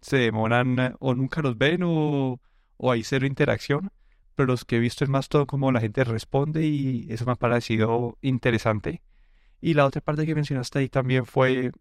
se 0.00 0.16
demoran 0.16 0.96
o 0.98 1.14
nunca 1.14 1.42
los 1.42 1.56
ven 1.56 1.82
o, 1.84 2.40
o 2.76 2.90
hay 2.90 3.04
cero 3.04 3.26
interacción 3.26 3.90
pero 4.34 4.46
los 4.46 4.64
que 4.64 4.76
he 4.76 4.80
visto 4.80 5.04
es 5.04 5.10
más 5.10 5.28
todo 5.28 5.46
como 5.46 5.72
la 5.72 5.80
gente 5.80 6.04
responde 6.04 6.64
y 6.64 7.06
eso 7.10 7.24
me 7.26 7.32
ha 7.32 7.36
parecido 7.36 8.18
interesante. 8.22 9.02
Y 9.62 9.74
la 9.74 9.86
otra 9.86 10.02
parte 10.02 10.26
que 10.26 10.34
mencionaste 10.34 10.80
ahí 10.80 10.88
también 10.90 11.24
fue 11.24 11.72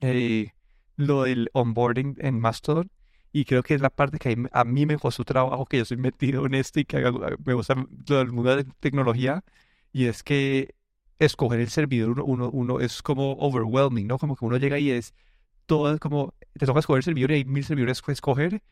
eh, 0.00 0.52
lo 0.96 1.22
del 1.22 1.50
onboarding 1.52 2.16
en 2.18 2.40
Mastodon. 2.40 2.90
Y 3.32 3.44
creo 3.44 3.62
que 3.62 3.74
es 3.74 3.80
la 3.80 3.90
parte 3.90 4.18
que 4.18 4.36
a 4.50 4.64
mí 4.64 4.86
me 4.86 4.96
su 5.10 5.24
trabajo, 5.24 5.66
que 5.66 5.78
yo 5.78 5.84
soy 5.84 5.98
metido 5.98 6.46
en 6.46 6.54
esto 6.54 6.80
y 6.80 6.84
que 6.86 6.98
me 7.44 7.54
gusta 7.54 7.76
todo 8.04 8.20
el 8.22 8.32
mundo 8.32 8.56
de 8.56 8.64
tecnología. 8.80 9.44
Y 9.92 10.06
es 10.06 10.22
que 10.22 10.74
escoger 11.18 11.60
el 11.60 11.68
servidor 11.68 12.10
uno, 12.10 12.24
uno, 12.24 12.50
uno, 12.50 12.80
es 12.80 13.02
como 13.02 13.32
overwhelming, 13.34 14.06
¿no? 14.06 14.18
Como 14.18 14.34
que 14.36 14.44
uno 14.44 14.56
llega 14.56 14.78
y 14.78 14.90
es 14.90 15.14
todo, 15.66 15.98
como 15.98 16.34
te 16.58 16.66
toca 16.66 16.80
escoger 16.80 16.98
el 16.98 17.04
servidor 17.04 17.30
y 17.32 17.34
hay 17.34 17.44
mil 17.44 17.64
servidores 17.64 18.02
que 18.02 18.12
escoger 18.12 18.62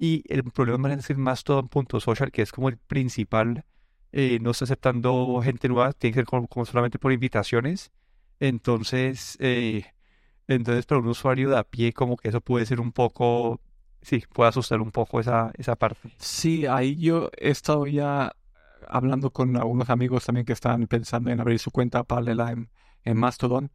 y 0.00 0.24
el 0.28 0.44
problema 0.44 0.92
es 0.94 1.16
más 1.18 1.44
todo 1.44 1.60
en 1.60 1.68
punto 1.68 2.00
social, 2.00 2.32
que 2.32 2.40
es 2.40 2.52
como 2.52 2.70
el 2.70 2.78
principal, 2.78 3.66
eh, 4.12 4.38
no 4.40 4.50
está 4.50 4.64
aceptando 4.64 5.40
gente 5.42 5.68
nueva, 5.68 5.92
tiene 5.92 6.14
que 6.14 6.20
ser 6.20 6.26
como, 6.26 6.48
solamente 6.64 6.98
por 6.98 7.12
invitaciones. 7.12 7.92
Entonces, 8.40 9.36
eh, 9.40 9.84
entonces 10.48 10.86
para 10.86 11.00
un 11.00 11.08
usuario 11.08 11.50
de 11.50 11.58
a 11.58 11.64
pie, 11.64 11.92
como 11.92 12.16
que 12.16 12.28
eso 12.28 12.40
puede 12.40 12.66
ser 12.66 12.80
un 12.80 12.92
poco, 12.92 13.60
sí, 14.02 14.24
puede 14.32 14.48
asustar 14.48 14.80
un 14.80 14.90
poco 14.90 15.20
esa, 15.20 15.52
esa 15.56 15.76
parte. 15.76 16.10
Sí, 16.18 16.66
ahí 16.66 16.96
yo 16.96 17.30
he 17.36 17.50
estado 17.50 17.86
ya 17.86 18.34
hablando 18.88 19.30
con 19.30 19.56
algunos 19.56 19.90
amigos 19.90 20.24
también 20.24 20.46
que 20.46 20.52
están 20.52 20.86
pensando 20.86 21.30
en 21.30 21.40
abrir 21.40 21.58
su 21.58 21.70
cuenta 21.70 22.02
paralela 22.04 22.50
en, 22.52 22.70
en 23.04 23.16
Mastodon. 23.16 23.70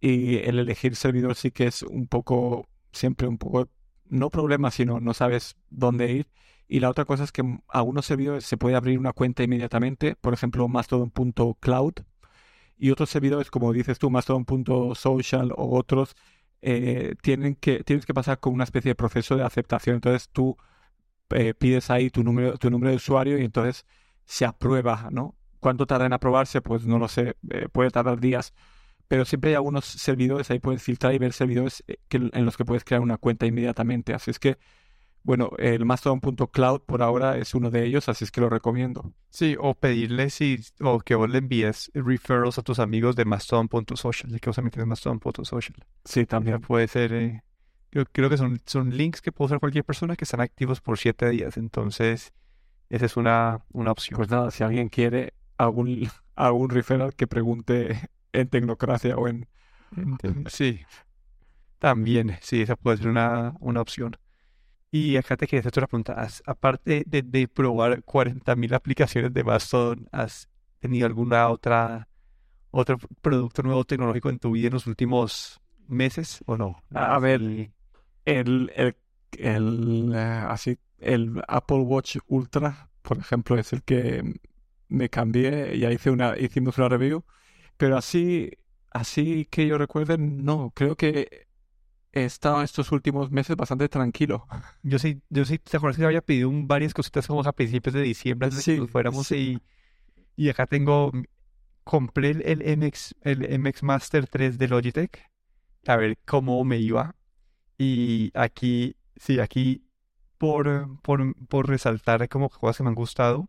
Y 0.00 0.36
el 0.36 0.60
elegir 0.60 0.94
servidor 0.94 1.34
sí 1.34 1.50
que 1.50 1.66
es 1.66 1.82
un 1.82 2.06
poco, 2.06 2.68
siempre 2.92 3.26
un 3.26 3.38
poco 3.38 3.68
no 4.08 4.30
problema, 4.30 4.70
sino 4.70 5.00
no 5.00 5.14
sabes 5.14 5.56
dónde 5.70 6.12
ir. 6.12 6.28
Y 6.68 6.80
la 6.80 6.90
otra 6.90 7.04
cosa 7.04 7.24
es 7.24 7.32
que 7.32 7.42
algunos 7.68 8.06
servidores 8.06 8.44
se 8.44 8.56
puede 8.56 8.76
abrir 8.76 8.98
una 8.98 9.12
cuenta 9.12 9.42
inmediatamente, 9.42 10.16
por 10.16 10.34
ejemplo, 10.34 10.68
mastodon.cloud. 10.68 11.94
Y 12.76 12.90
otros 12.90 13.10
servidores, 13.10 13.50
como 13.50 13.72
dices 13.72 13.98
tú, 13.98 14.10
mastodon.social 14.10 15.52
o 15.56 15.76
otros, 15.76 16.14
eh, 16.62 17.14
tienen 17.22 17.54
que, 17.56 17.82
tienes 17.84 18.06
que 18.06 18.14
pasar 18.14 18.38
con 18.38 18.52
una 18.54 18.64
especie 18.64 18.90
de 18.90 18.94
proceso 18.94 19.36
de 19.36 19.44
aceptación. 19.44 19.96
Entonces 19.96 20.28
tú 20.30 20.56
eh, 21.30 21.54
pides 21.54 21.90
ahí 21.90 22.10
tu 22.10 22.22
número, 22.22 22.58
tu 22.58 22.70
número 22.70 22.90
de 22.90 22.96
usuario 22.96 23.38
y 23.38 23.44
entonces 23.44 23.86
se 24.26 24.44
aprueba, 24.44 25.08
¿no? 25.10 25.34
¿Cuánto 25.60 25.86
tarda 25.86 26.06
en 26.06 26.12
aprobarse? 26.12 26.60
Pues 26.60 26.84
no 26.86 26.98
lo 26.98 27.08
sé, 27.08 27.36
eh, 27.50 27.68
puede 27.72 27.90
tardar 27.90 28.20
días 28.20 28.52
pero 29.08 29.24
siempre 29.24 29.50
hay 29.50 29.56
algunos 29.56 29.86
servidores, 29.86 30.50
ahí 30.50 30.60
puedes 30.60 30.82
filtrar 30.82 31.14
y 31.14 31.18
ver 31.18 31.32
servidores 31.32 31.82
eh, 31.88 31.96
en 32.10 32.44
los 32.44 32.56
que 32.56 32.66
puedes 32.66 32.84
crear 32.84 33.00
una 33.00 33.16
cuenta 33.16 33.46
inmediatamente. 33.46 34.12
Así 34.14 34.30
es 34.30 34.38
que 34.38 34.58
bueno, 35.28 35.50
el 35.58 35.84
Mastodon.cloud 35.84 36.80
por 36.86 37.02
ahora 37.02 37.36
es 37.36 37.54
uno 37.54 37.68
de 37.68 37.84
ellos, 37.84 38.08
así 38.08 38.24
es 38.24 38.30
que 38.30 38.40
lo 38.40 38.48
recomiendo. 38.48 39.12
Sí, 39.28 39.56
o 39.60 39.74
pedirle 39.74 40.30
si, 40.30 40.58
o 40.80 41.00
que 41.00 41.16
vos 41.16 41.28
le 41.28 41.36
envíes 41.36 41.90
referrals 41.92 42.56
a 42.56 42.62
tus 42.62 42.78
amigos 42.78 43.14
de 43.14 43.26
Mastodon.social, 43.26 44.32
de 44.32 44.40
que 44.40 44.48
vos 44.48 44.56
también 44.56 44.70
tienes 44.70 44.88
Mastodon.social. 44.88 45.76
Sí, 46.02 46.24
También 46.24 46.62
puede 46.62 46.88
ser, 46.88 47.12
eh, 47.12 47.42
creo, 47.90 48.06
creo 48.10 48.30
que 48.30 48.38
son, 48.38 48.58
son 48.64 48.96
links 48.96 49.20
que 49.20 49.30
puede 49.30 49.48
usar 49.48 49.60
cualquier 49.60 49.84
persona 49.84 50.16
que 50.16 50.24
están 50.24 50.40
activos 50.40 50.80
por 50.80 50.96
siete 50.96 51.28
días, 51.28 51.58
entonces 51.58 52.32
esa 52.88 53.04
es 53.04 53.18
una, 53.18 53.66
una 53.70 53.92
opción. 53.92 54.16
Pues 54.16 54.30
nada, 54.30 54.50
si 54.50 54.64
alguien 54.64 54.88
quiere 54.88 55.34
algún, 55.58 56.08
algún 56.36 56.70
referral 56.70 57.14
que 57.14 57.26
pregunte 57.26 58.00
en 58.32 58.48
Tecnocracia 58.48 59.14
o 59.18 59.28
en... 59.28 59.46
Sí, 60.46 60.80
también, 61.78 62.38
sí, 62.40 62.62
esa 62.62 62.76
puede 62.76 62.96
ser 62.96 63.08
una, 63.08 63.52
una 63.60 63.82
opción. 63.82 64.16
Y 64.90 65.16
acá 65.16 65.36
te 65.36 65.46
quería 65.46 65.60
hacer 65.60 65.70
otra 65.70 65.86
pregunta. 65.86 66.14
¿Has- 66.14 66.42
aparte 66.46 67.04
de, 67.06 67.22
de 67.22 67.48
probar 67.48 68.02
40.000 68.04 68.72
aplicaciones 68.74 69.32
de 69.34 69.44
Mastodon, 69.44 70.08
¿has 70.12 70.48
tenido 70.80 71.06
alguna 71.06 71.48
otra, 71.50 72.08
otro 72.70 72.98
producto 73.22 73.62
nuevo 73.62 73.84
tecnológico 73.84 74.30
en 74.30 74.38
tu 74.38 74.52
vida 74.52 74.68
en 74.68 74.74
los 74.74 74.86
últimos 74.86 75.60
meses 75.88 76.40
o 76.46 76.56
no? 76.56 76.82
A 76.94 77.18
ver. 77.18 77.40
El, 78.24 78.72
el, 78.76 78.96
el, 79.38 80.12
eh, 80.14 80.18
así, 80.18 80.78
el 80.98 81.42
Apple 81.48 81.78
Watch 81.80 82.18
Ultra, 82.28 82.90
por 83.02 83.18
ejemplo, 83.18 83.58
es 83.58 83.72
el 83.72 83.82
que 83.82 84.34
me 84.88 85.08
cambié, 85.10 85.78
ya 85.78 85.90
hice 85.92 86.10
una, 86.10 86.38
hicimos 86.38 86.78
una 86.78 86.88
review, 86.88 87.24
pero 87.76 87.96
así, 87.98 88.50
así 88.90 89.46
que 89.46 89.66
yo 89.66 89.78
recuerde, 89.78 90.18
no, 90.18 90.72
creo 90.74 90.96
que 90.96 91.47
he 92.22 92.24
estado 92.24 92.62
estos 92.62 92.92
últimos 92.92 93.30
meses 93.30 93.56
bastante 93.56 93.88
tranquilo. 93.88 94.46
Yo 94.82 94.98
sí, 94.98 95.22
yo 95.28 95.44
sí, 95.44 95.58
¿te 95.58 95.76
acuerdas 95.76 95.98
que 95.98 96.04
había 96.04 96.22
pedido 96.22 96.48
un- 96.48 96.68
varias 96.68 96.94
cositas 96.94 97.26
como 97.26 97.40
a 97.42 97.52
principios 97.52 97.94
de 97.94 98.02
diciembre 98.02 98.46
antes 98.46 98.58
de 98.58 98.64
que 98.64 98.74
Sí, 98.74 98.78
nos 98.80 98.90
fuéramos 98.90 99.26
sí. 99.26 99.34
y, 99.34 99.62
y 100.36 100.50
acá 100.50 100.66
tengo, 100.66 101.12
compré 101.84 102.30
el, 102.30 102.42
el 102.46 102.62
MX, 102.68 103.14
el 103.22 103.44
MX 103.52 103.82
Master 103.84 104.26
3 104.28 104.58
de 104.58 104.68
Logitech 104.68 105.22
a 105.86 105.96
ver 105.96 106.18
cómo 106.26 106.64
me 106.64 106.78
iba 106.78 107.16
y 107.78 108.32
aquí, 108.34 108.96
sí, 109.16 109.40
aquí 109.40 109.84
por, 110.38 111.00
por, 111.02 111.34
por 111.48 111.68
resaltar 111.68 112.28
como 112.28 112.50
cosas 112.50 112.78
que 112.78 112.82
me 112.84 112.90
han 112.90 112.94
gustado, 112.96 113.48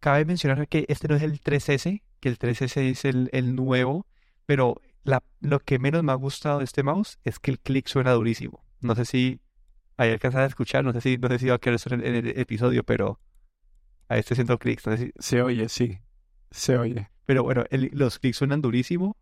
cabe 0.00 0.24
mencionar 0.24 0.68
que 0.68 0.84
este 0.88 1.08
no 1.08 1.16
es 1.16 1.22
el 1.22 1.40
3S, 1.40 2.02
que 2.20 2.28
el 2.28 2.38
3S 2.38 2.88
es 2.90 3.04
el, 3.04 3.28
el 3.32 3.54
nuevo, 3.54 4.06
pero 4.46 4.80
la, 5.06 5.22
lo 5.40 5.60
que 5.60 5.78
menos 5.78 6.02
me 6.02 6.12
ha 6.12 6.16
gustado 6.16 6.58
de 6.58 6.64
este 6.64 6.82
mouse 6.82 7.18
es 7.24 7.38
que 7.38 7.50
el 7.52 7.58
clic 7.60 7.86
suena 7.88 8.12
durísimo. 8.12 8.64
No 8.80 8.94
sé 8.94 9.04
si 9.04 9.40
ahí 9.96 10.10
alcanzas 10.10 10.42
a 10.42 10.46
escuchar, 10.46 10.84
no 10.84 10.92
sé 10.92 11.00
si, 11.00 11.16
no 11.18 11.28
sé 11.28 11.38
si 11.38 11.48
va 11.48 11.54
a 11.56 11.58
quedar 11.58 11.76
eso 11.76 11.94
en, 11.94 12.04
en 12.04 12.14
el 12.16 12.38
episodio, 12.38 12.84
pero 12.84 13.20
ahí 14.08 14.20
estoy 14.20 14.34
haciendo 14.34 14.58
clics, 14.58 14.86
no 14.86 14.96
sé 14.96 15.06
si- 15.06 15.12
Se 15.18 15.42
oye, 15.42 15.68
sí, 15.68 15.98
se 16.50 16.76
oye. 16.78 17.08
pero 17.24 17.42
bueno, 17.44 17.64
el- 17.70 17.90
los 17.94 18.18
clics 18.18 18.36
suenan 18.38 18.60
durísimo, 18.62 19.16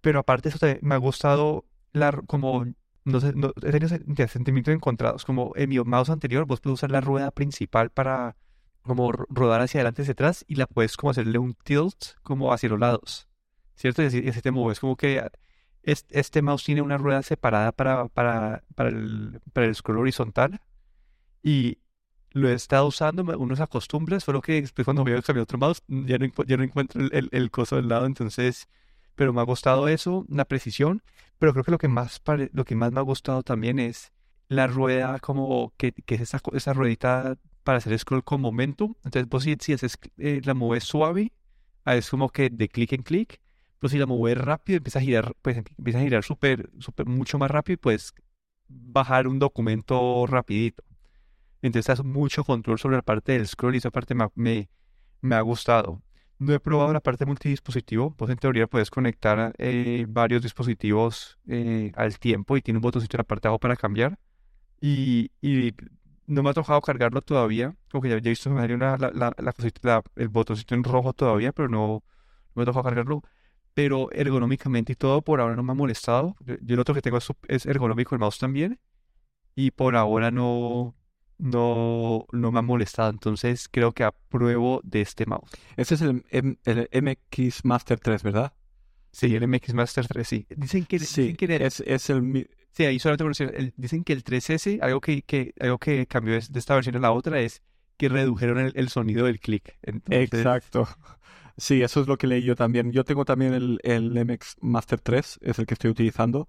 pero 0.00 0.20
aparte 0.20 0.48
eso 0.50 0.58
me 0.82 0.94
ha 0.94 0.98
gustado 0.98 1.64
la, 1.92 2.12
como, 2.12 2.66
no 3.04 3.20
sé, 3.20 3.32
no, 3.34 3.52
he 3.62 3.72
tenido 3.72 3.88
sentimientos 4.28 4.74
encontrados, 4.74 5.24
como 5.24 5.52
en 5.56 5.68
mi 5.68 5.78
mouse 5.80 6.10
anterior 6.10 6.46
vos 6.46 6.60
puedes 6.60 6.74
usar 6.76 6.90
la 6.90 7.00
rueda 7.00 7.30
principal 7.30 7.90
para 7.90 8.36
como 8.82 9.10
ro- 9.12 9.26
rodar 9.30 9.60
hacia 9.62 9.80
adelante 9.80 10.02
y 10.02 10.04
hacia 10.04 10.12
atrás 10.12 10.44
y 10.48 10.54
la 10.56 10.66
puedes 10.66 10.96
como 10.96 11.10
hacerle 11.10 11.38
un 11.38 11.54
tilt 11.54 11.96
como 12.22 12.52
hacia 12.52 12.68
los 12.68 12.78
lados, 12.80 13.25
¿cierto? 13.76 14.02
Y 14.02 14.06
así, 14.06 14.20
y 14.24 14.28
así 14.28 14.42
te 14.42 14.50
mueves, 14.50 14.80
como 14.80 14.96
que 14.96 15.22
es- 15.82 16.06
este 16.10 16.42
mouse 16.42 16.64
tiene 16.64 16.82
una 16.82 16.98
rueda 16.98 17.22
separada 17.22 17.72
para, 17.72 18.08
para, 18.08 18.64
para 18.74 18.90
el, 18.90 19.40
para 19.52 19.66
el 19.66 19.74
scroll 19.74 19.98
horizontal 19.98 20.60
y 21.42 21.78
lo 22.32 22.48
he 22.48 22.54
estado 22.54 22.86
usando, 22.86 23.22
uno 23.38 23.56
se 23.56 23.62
acostumbra, 23.62 24.20
solo 24.20 24.42
que 24.42 24.60
después 24.60 24.84
cuando 24.84 25.02
voy 25.04 25.12
a 25.14 25.22
cambiar 25.22 25.44
otro 25.44 25.58
mouse 25.58 25.82
ya 25.88 26.18
no, 26.18 26.26
ya 26.46 26.56
no 26.56 26.64
encuentro 26.64 27.00
el, 27.02 27.10
el, 27.14 27.28
el 27.32 27.50
coso 27.50 27.76
del 27.76 27.88
lado, 27.88 28.06
entonces, 28.06 28.68
pero 29.14 29.32
me 29.32 29.40
ha 29.40 29.44
gustado 29.44 29.88
eso, 29.88 30.26
la 30.28 30.44
precisión, 30.44 31.02
pero 31.38 31.52
creo 31.52 31.64
que 31.64 31.70
lo 31.70 31.78
que 31.78 31.88
más, 31.88 32.20
lo 32.52 32.64
que 32.64 32.74
más 32.74 32.92
me 32.92 32.98
ha 33.00 33.02
gustado 33.02 33.42
también 33.42 33.78
es 33.78 34.12
la 34.48 34.66
rueda 34.66 35.18
como 35.20 35.72
que, 35.76 35.92
que 35.92 36.16
es 36.16 36.20
esa, 36.22 36.40
esa 36.52 36.72
ruedita 36.74 37.38
para 37.64 37.78
hacer 37.78 37.98
scroll 37.98 38.22
con 38.24 38.40
momentum, 38.40 38.94
entonces 39.04 39.28
vos 39.28 39.44
si, 39.44 39.56
si 39.60 39.72
haces, 39.72 39.98
eh, 40.18 40.40
la 40.44 40.54
mueves 40.54 40.84
suave, 40.84 41.32
es 41.86 42.10
como 42.10 42.28
que 42.30 42.50
de 42.50 42.68
clic 42.68 42.92
en 42.92 43.02
clic, 43.02 43.40
pero 43.78 43.90
si 43.90 43.98
la 43.98 44.06
mueves 44.06 44.38
rápido 44.44 44.78
empieza 44.78 44.98
a 45.00 45.02
girar, 45.02 45.34
pues 45.42 45.56
empieza 45.58 45.98
a 46.00 46.02
girar 46.02 46.24
súper, 46.24 46.70
súper, 46.80 47.06
mucho 47.06 47.38
más 47.38 47.50
rápido 47.50 47.74
y 47.74 47.76
puedes 47.78 48.14
bajar 48.68 49.28
un 49.28 49.38
documento 49.38 50.26
rapidito. 50.26 50.84
Entonces 51.62 51.86
das 51.98 52.04
mucho 52.04 52.44
control 52.44 52.78
sobre 52.78 52.96
la 52.96 53.02
parte 53.02 53.32
del 53.32 53.46
scroll 53.46 53.74
y 53.74 53.78
esa 53.78 53.90
parte 53.90 54.14
me, 54.14 54.28
me, 54.34 54.68
me 55.22 55.34
ha 55.36 55.40
gustado. 55.40 56.02
No 56.38 56.52
he 56.54 56.60
probado 56.60 56.92
la 56.92 57.00
parte 57.00 57.26
multidispositivo. 57.26 58.14
Pues 58.16 58.30
en 58.30 58.38
teoría 58.38 58.66
puedes 58.66 58.90
conectar 58.90 59.54
eh, 59.58 60.06
varios 60.08 60.42
dispositivos 60.42 61.38
eh, 61.48 61.92
al 61.96 62.18
tiempo 62.18 62.56
y 62.56 62.62
tiene 62.62 62.78
un 62.78 62.82
botoncito 62.82 63.16
en 63.16 63.20
la 63.20 63.24
parte 63.24 63.48
de 63.48 63.50
abajo 63.50 63.60
para 63.60 63.76
cambiar. 63.76 64.18
Y, 64.80 65.30
y 65.42 65.74
no 66.26 66.42
me 66.42 66.50
ha 66.50 66.54
tocado 66.54 66.80
cargarlo 66.82 67.22
todavía. 67.22 67.76
Como 67.90 68.02
que 68.02 68.08
ya, 68.10 68.16
he 68.16 68.20
visto 68.20 68.50
una, 68.50 68.66
la, 68.98 69.10
la, 69.14 69.34
la- 69.38 70.02
el 70.16 70.28
botoncito 70.28 70.74
en 70.74 70.84
rojo 70.84 71.12
todavía, 71.12 71.52
pero 71.52 71.68
no, 71.68 71.78
no 71.88 72.02
me 72.54 72.62
ha 72.62 72.66
tocado 72.66 72.84
cargarlo. 72.84 73.22
Pero 73.76 74.10
ergonómicamente 74.12 74.94
y 74.94 74.96
todo 74.96 75.20
por 75.22 75.40
ahora 75.40 75.54
no 75.54 75.62
me 75.62 75.72
ha 75.72 75.74
molestado. 75.76 76.34
Yo, 76.40 76.54
el 76.74 76.80
otro 76.80 76.94
que 76.96 77.02
tengo 77.02 77.18
es, 77.48 77.66
ergonómico, 77.66 78.14
el 78.14 78.20
mouse 78.20 78.38
también. 78.38 78.80
Y 79.54 79.72
por 79.72 79.96
ahora 79.96 80.30
no, 80.30 80.96
no, 81.38 82.26
no 82.32 82.52
me 82.52 82.58
ha 82.58 82.62
molestado. 82.62 83.10
Entonces 83.10 83.68
creo 83.70 83.92
que 83.92 84.04
apruebo 84.04 84.80
de 84.84 85.02
este 85.02 85.26
mouse. 85.26 85.50
Ese 85.76 85.96
es 85.96 86.00
el, 86.02 86.24
M- 86.30 86.56
el 86.64 86.88
MX 86.90 87.64
Master 87.66 88.00
3, 88.00 88.22
¿verdad? 88.22 88.54
Sí, 89.12 89.34
el 89.34 89.42
MX 89.44 89.74
Master 89.74 90.06
3, 90.08 90.28
sí. 90.28 90.46
Dicen 90.56 90.86
que, 90.86 90.98
Sí, 90.98 91.22
dicen 91.22 91.36
que 91.36 91.44
el- 91.46 91.62
es, 91.62 91.80
es 91.80 92.10
el... 92.10 92.48
sí, 92.72 92.84
ahí 92.86 92.98
solamente 92.98 93.44
el- 93.58 93.74
dicen 93.76 94.04
que 94.04 94.14
el 94.14 94.24
3S, 94.24 94.78
algo 94.82 95.00
que, 95.00 95.22
que, 95.22 95.54
algo 95.60 95.78
que 95.78 96.06
cambió 96.06 96.34
de 96.34 96.44
de 96.48 96.58
esta 96.58 96.74
versión 96.74 96.96
a 96.96 97.00
la 97.00 97.12
otra 97.12 97.40
es 97.40 97.62
que 97.98 98.08
redujeron 98.08 98.58
el, 98.58 98.72
el 98.76 98.88
sonido 98.90 99.26
del 99.26 99.40
clic. 99.40 99.78
Entonces, 99.82 100.28
Exacto. 100.32 100.88
Sí, 101.58 101.82
eso 101.82 102.00
es 102.02 102.06
lo 102.06 102.18
que 102.18 102.26
leí 102.26 102.42
yo 102.42 102.54
también. 102.54 102.92
Yo 102.92 103.04
tengo 103.04 103.24
también 103.24 103.54
el, 103.54 103.80
el 103.82 104.16
MX 104.16 104.56
Master 104.60 105.00
3, 105.00 105.38
es 105.42 105.58
el 105.58 105.66
que 105.66 105.74
estoy 105.74 105.90
utilizando. 105.90 106.48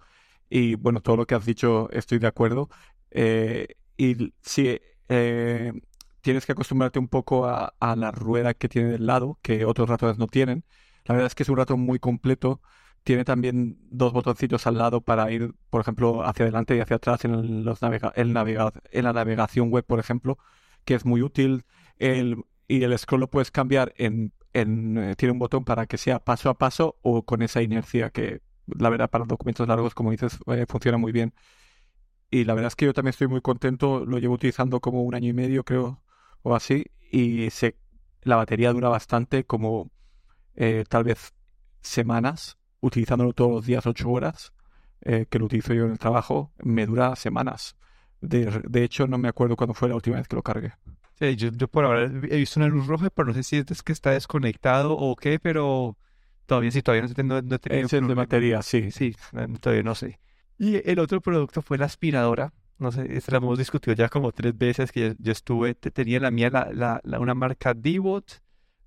Y 0.49 0.75
bueno, 0.75 1.01
todo 1.01 1.15
lo 1.17 1.25
que 1.25 1.35
has 1.35 1.45
dicho 1.45 1.89
estoy 1.91 2.19
de 2.19 2.27
acuerdo. 2.27 2.69
Eh, 3.11 3.67
y 3.95 4.33
sí, 4.41 4.79
eh, 5.09 5.71
tienes 6.21 6.45
que 6.45 6.51
acostumbrarte 6.51 6.99
un 6.99 7.07
poco 7.07 7.45
a, 7.47 7.73
a 7.79 7.95
la 7.95 8.11
rueda 8.11 8.53
que 8.53 8.67
tiene 8.69 8.89
del 8.91 9.05
lado, 9.05 9.39
que 9.41 9.63
otros 9.65 9.87
ratones 9.89 10.17
no 10.17 10.27
tienen. 10.27 10.65
La 11.05 11.13
verdad 11.15 11.27
es 11.27 11.35
que 11.35 11.43
es 11.43 11.49
un 11.49 11.57
ratón 11.57 11.79
muy 11.81 11.99
completo. 11.99 12.61
Tiene 13.03 13.23
también 13.23 13.77
dos 13.89 14.11
botoncitos 14.11 14.67
al 14.67 14.77
lado 14.77 14.99
para 15.01 15.31
ir, 15.31 15.53
por 15.69 15.79
ejemplo, 15.81 16.23
hacia 16.27 16.43
adelante 16.43 16.75
y 16.75 16.79
hacia 16.81 16.97
atrás 16.97 17.23
en, 17.23 17.63
los 17.63 17.81
navega- 17.81 18.11
el 18.15 18.33
navega- 18.33 18.73
en 18.91 19.03
la 19.05 19.13
navegación 19.13 19.69
web, 19.71 19.85
por 19.85 19.99
ejemplo, 20.01 20.37
que 20.83 20.95
es 20.95 21.05
muy 21.05 21.21
útil. 21.21 21.63
El, 21.97 22.43
y 22.67 22.83
el 22.83 22.97
scroll 22.97 23.21
lo 23.21 23.29
puedes 23.29 23.51
cambiar 23.51 23.93
en, 23.97 24.33
eh, 24.61 25.15
tiene 25.17 25.31
un 25.31 25.39
botón 25.39 25.63
para 25.65 25.85
que 25.87 25.97
sea 25.97 26.19
paso 26.19 26.49
a 26.49 26.57
paso 26.57 26.97
o 27.01 27.23
con 27.23 27.41
esa 27.41 27.61
inercia 27.61 28.09
que 28.09 28.41
la 28.67 28.89
verdad 28.89 29.09
para 29.09 29.25
documentos 29.25 29.67
largos, 29.67 29.93
como 29.93 30.11
dices, 30.11 30.39
eh, 30.47 30.65
funciona 30.67 30.97
muy 30.97 31.11
bien. 31.11 31.33
Y 32.29 32.43
la 32.43 32.53
verdad 32.53 32.67
es 32.67 32.75
que 32.75 32.85
yo 32.85 32.93
también 32.93 33.11
estoy 33.11 33.27
muy 33.27 33.41
contento, 33.41 34.05
lo 34.05 34.19
llevo 34.19 34.35
utilizando 34.35 34.79
como 34.81 35.03
un 35.03 35.15
año 35.15 35.29
y 35.29 35.33
medio, 35.33 35.63
creo, 35.63 36.03
o 36.41 36.55
así, 36.55 36.85
y 37.11 37.49
se, 37.51 37.77
la 38.23 38.35
batería 38.35 38.73
dura 38.73 38.89
bastante, 38.89 39.45
como 39.45 39.91
eh, 40.55 40.83
tal 40.89 41.05
vez 41.05 41.33
semanas, 41.81 42.57
utilizándolo 42.81 43.33
todos 43.33 43.51
los 43.51 43.65
días, 43.65 43.85
ocho 43.85 44.09
horas, 44.09 44.53
eh, 45.01 45.25
que 45.29 45.39
lo 45.39 45.45
utilizo 45.45 45.73
yo 45.73 45.85
en 45.85 45.91
el 45.91 45.99
trabajo, 45.99 46.51
me 46.57 46.85
dura 46.85 47.15
semanas. 47.15 47.77
De, 48.19 48.61
de 48.67 48.83
hecho, 48.83 49.07
no 49.07 49.17
me 49.17 49.29
acuerdo 49.29 49.55
cuándo 49.55 49.73
fue 49.73 49.89
la 49.89 49.95
última 49.95 50.17
vez 50.17 50.27
que 50.27 50.35
lo 50.35 50.43
cargué. 50.43 50.73
Sí, 51.19 51.35
yo, 51.35 51.49
yo 51.51 51.67
por 51.67 51.85
ahora 51.85 52.03
he 52.05 52.37
visto 52.37 52.59
una 52.59 52.69
luz 52.69 52.87
roja, 52.87 53.09
pero 53.09 53.27
no 53.27 53.33
sé 53.33 53.43
si 53.43 53.57
es 53.57 53.83
que 53.83 53.91
está 53.91 54.11
desconectado 54.11 54.93
o 54.97 55.15
qué, 55.15 55.39
pero 55.39 55.97
todavía 56.45 56.71
sí, 56.71 56.81
todavía 56.81 57.07
no, 57.17 57.23
no, 57.23 57.41
no 57.41 57.55
he 57.55 57.59
tenido 57.59 57.85
Es 57.85 57.93
el 57.93 58.07
de 58.07 58.13
batería, 58.13 58.61
sí. 58.61 58.91
Sí, 58.91 59.15
todavía 59.61 59.83
no 59.83 59.95
sé. 59.95 60.19
Y 60.57 60.87
el 60.89 60.99
otro 60.99 61.21
producto 61.21 61.61
fue 61.61 61.77
la 61.77 61.85
aspiradora. 61.85 62.53
No 62.79 62.91
sé, 62.91 63.07
esta 63.17 63.31
la 63.31 63.37
hemos 63.39 63.57
discutido 63.57 63.95
ya 63.95 64.07
como 64.09 64.31
tres 64.31 64.55
veces 64.57 64.91
que 64.91 65.09
yo, 65.09 65.15
yo 65.17 65.31
estuve, 65.31 65.73
te- 65.75 65.91
tenía 65.91 66.19
la 66.19 66.29
mía, 66.31 66.49
la, 66.51 66.69
la, 66.73 67.01
la- 67.03 67.19
una 67.19 67.33
marca 67.33 67.73
D-Bot. 67.73 68.41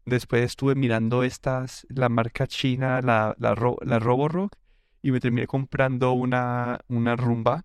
Después 0.07 0.43
estuve 0.45 0.75
mirando 0.75 1.23
estas, 1.23 1.87
la 1.91 2.09
marca 2.09 2.47
china, 2.47 3.01
la, 3.03 3.35
la, 3.39 3.55
la 3.83 3.99
Roborock. 3.99 4.57
Y 5.03 5.11
me 5.13 5.21
terminé 5.21 5.47
comprando 5.47 6.13
una, 6.13 6.81
una 6.89 7.17
Rumba. 7.17 7.65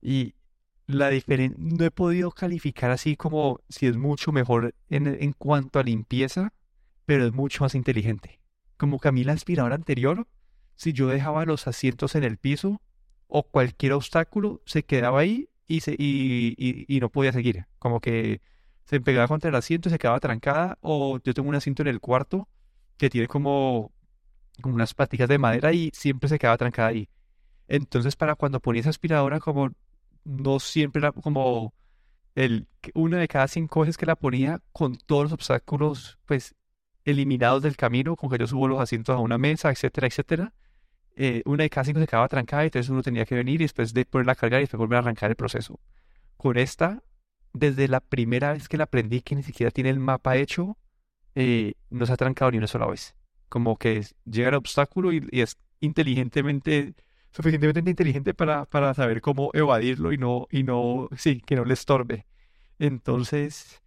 Y 0.00 0.34
la 0.86 1.10
diferencia, 1.10 1.56
no 1.58 1.84
he 1.84 1.90
podido 1.90 2.30
calificar 2.30 2.90
así 2.90 3.16
como 3.16 3.60
si 3.68 3.86
es 3.86 3.96
mucho 3.96 4.32
mejor 4.32 4.74
en, 4.90 5.06
en 5.06 5.32
cuanto 5.32 5.78
a 5.78 5.82
limpieza, 5.82 6.52
pero 7.06 7.26
es 7.26 7.32
mucho 7.32 7.64
más 7.64 7.74
inteligente. 7.74 8.40
Como 8.76 8.98
que 8.98 9.08
a 9.08 9.12
mí 9.12 9.24
la 9.24 9.32
aspiradora 9.32 9.74
anterior 9.74 10.26
si 10.76 10.92
yo 10.92 11.08
dejaba 11.08 11.44
los 11.44 11.66
asientos 11.66 12.14
en 12.14 12.24
el 12.24 12.36
piso 12.36 12.80
o 13.28 13.44
cualquier 13.44 13.92
obstáculo 13.92 14.60
se 14.66 14.84
quedaba 14.84 15.20
ahí 15.20 15.48
y, 15.66 15.80
se, 15.80 15.92
y, 15.92 16.54
y, 16.58 16.84
y 16.88 17.00
no 17.00 17.10
podía 17.10 17.32
seguir. 17.32 17.66
Como 17.78 18.00
que 18.00 18.40
se 18.84 19.00
pegaba 19.00 19.28
contra 19.28 19.50
el 19.50 19.56
asiento 19.56 19.88
y 19.88 19.92
se 19.92 19.98
quedaba 19.98 20.20
trancada. 20.20 20.78
O 20.80 21.18
yo 21.22 21.34
tengo 21.34 21.48
un 21.48 21.54
asiento 21.54 21.82
en 21.82 21.88
el 21.88 22.00
cuarto 22.00 22.48
que 22.96 23.10
tiene 23.10 23.28
como, 23.28 23.92
como 24.60 24.74
unas 24.74 24.94
paticas 24.94 25.28
de 25.28 25.38
madera 25.38 25.72
y 25.72 25.90
siempre 25.94 26.28
se 26.28 26.38
quedaba 26.38 26.58
trancada 26.58 26.88
ahí. 26.88 27.08
Entonces, 27.66 28.14
para 28.16 28.34
cuando 28.34 28.60
ponía 28.60 28.80
esa 28.80 28.90
aspiradora, 28.90 29.40
como 29.40 29.70
no 30.24 30.58
siempre 30.58 31.00
era 31.00 31.12
como 31.12 31.74
el, 32.34 32.66
una 32.94 33.18
de 33.18 33.28
cada 33.28 33.48
cinco 33.48 33.80
veces 33.80 33.96
que 33.96 34.06
la 34.06 34.16
ponía 34.16 34.60
con 34.72 34.96
todos 34.96 35.24
los 35.24 35.32
obstáculos, 35.32 36.18
pues, 36.26 36.54
eliminados 37.04 37.62
del 37.62 37.76
camino, 37.76 38.16
con 38.16 38.30
que 38.30 38.38
yo 38.38 38.46
subo 38.46 38.66
los 38.68 38.80
asientos 38.80 39.14
a 39.14 39.18
una 39.18 39.38
mesa, 39.38 39.70
etcétera, 39.70 40.06
etcétera. 40.06 40.52
Eh, 41.16 41.42
una 41.44 41.62
de 41.62 41.70
cada 41.70 41.84
cinco 41.84 42.00
se 42.00 42.06
quedaba 42.06 42.28
trancada 42.28 42.64
y 42.64 42.66
entonces 42.66 42.90
uno 42.90 43.02
tenía 43.02 43.24
que 43.24 43.36
venir 43.36 43.60
y 43.60 43.64
después 43.64 43.94
de 43.94 44.04
ponerla 44.04 44.32
a 44.32 44.36
cargar 44.36 44.60
y 44.60 44.64
después 44.64 44.78
volver 44.78 44.96
a 44.96 45.00
arrancar 45.00 45.30
el 45.30 45.36
proceso. 45.36 45.78
Con 46.36 46.58
esta, 46.58 47.02
desde 47.52 47.86
la 47.88 48.00
primera 48.00 48.52
vez 48.52 48.68
que 48.68 48.76
la 48.76 48.84
aprendí, 48.84 49.20
que 49.20 49.36
ni 49.36 49.42
siquiera 49.42 49.70
tiene 49.70 49.90
el 49.90 50.00
mapa 50.00 50.36
hecho, 50.36 50.76
eh, 51.34 51.74
no 51.90 52.06
se 52.06 52.12
ha 52.12 52.16
trancado 52.16 52.50
ni 52.50 52.58
una 52.58 52.66
sola 52.66 52.86
vez. 52.86 53.14
Como 53.48 53.76
que 53.76 54.04
llega 54.24 54.48
el 54.48 54.54
obstáculo 54.56 55.12
y 55.12 55.28
es 55.30 55.58
inteligentemente 55.80 56.94
suficientemente 57.34 57.90
inteligente 57.90 58.32
para, 58.32 58.64
para 58.64 58.94
saber 58.94 59.20
cómo 59.20 59.50
evadirlo 59.54 60.12
y 60.12 60.18
no, 60.18 60.46
y 60.50 60.62
no, 60.62 61.08
sí, 61.16 61.40
que 61.40 61.56
no 61.56 61.64
le 61.64 61.74
estorbe. 61.74 62.26
Entonces, 62.78 63.82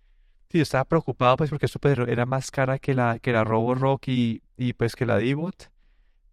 sí, 0.50 0.58
yo 0.58 0.64
estaba 0.64 0.84
preocupado 0.84 1.38
pues 1.38 1.50
porque 1.50 1.66
esto 1.66 1.80
pues, 1.80 1.98
era 1.98 2.26
más 2.26 2.52
cara 2.52 2.78
que 2.78 2.94
la, 2.94 3.20
que 3.20 3.32
la 3.32 3.46
Roborock 3.46 4.06
y, 4.10 4.44
y 4.58 4.74
pues 4.74 4.96
que 4.96 5.06
la 5.06 5.18
D-Bot, 5.18 5.72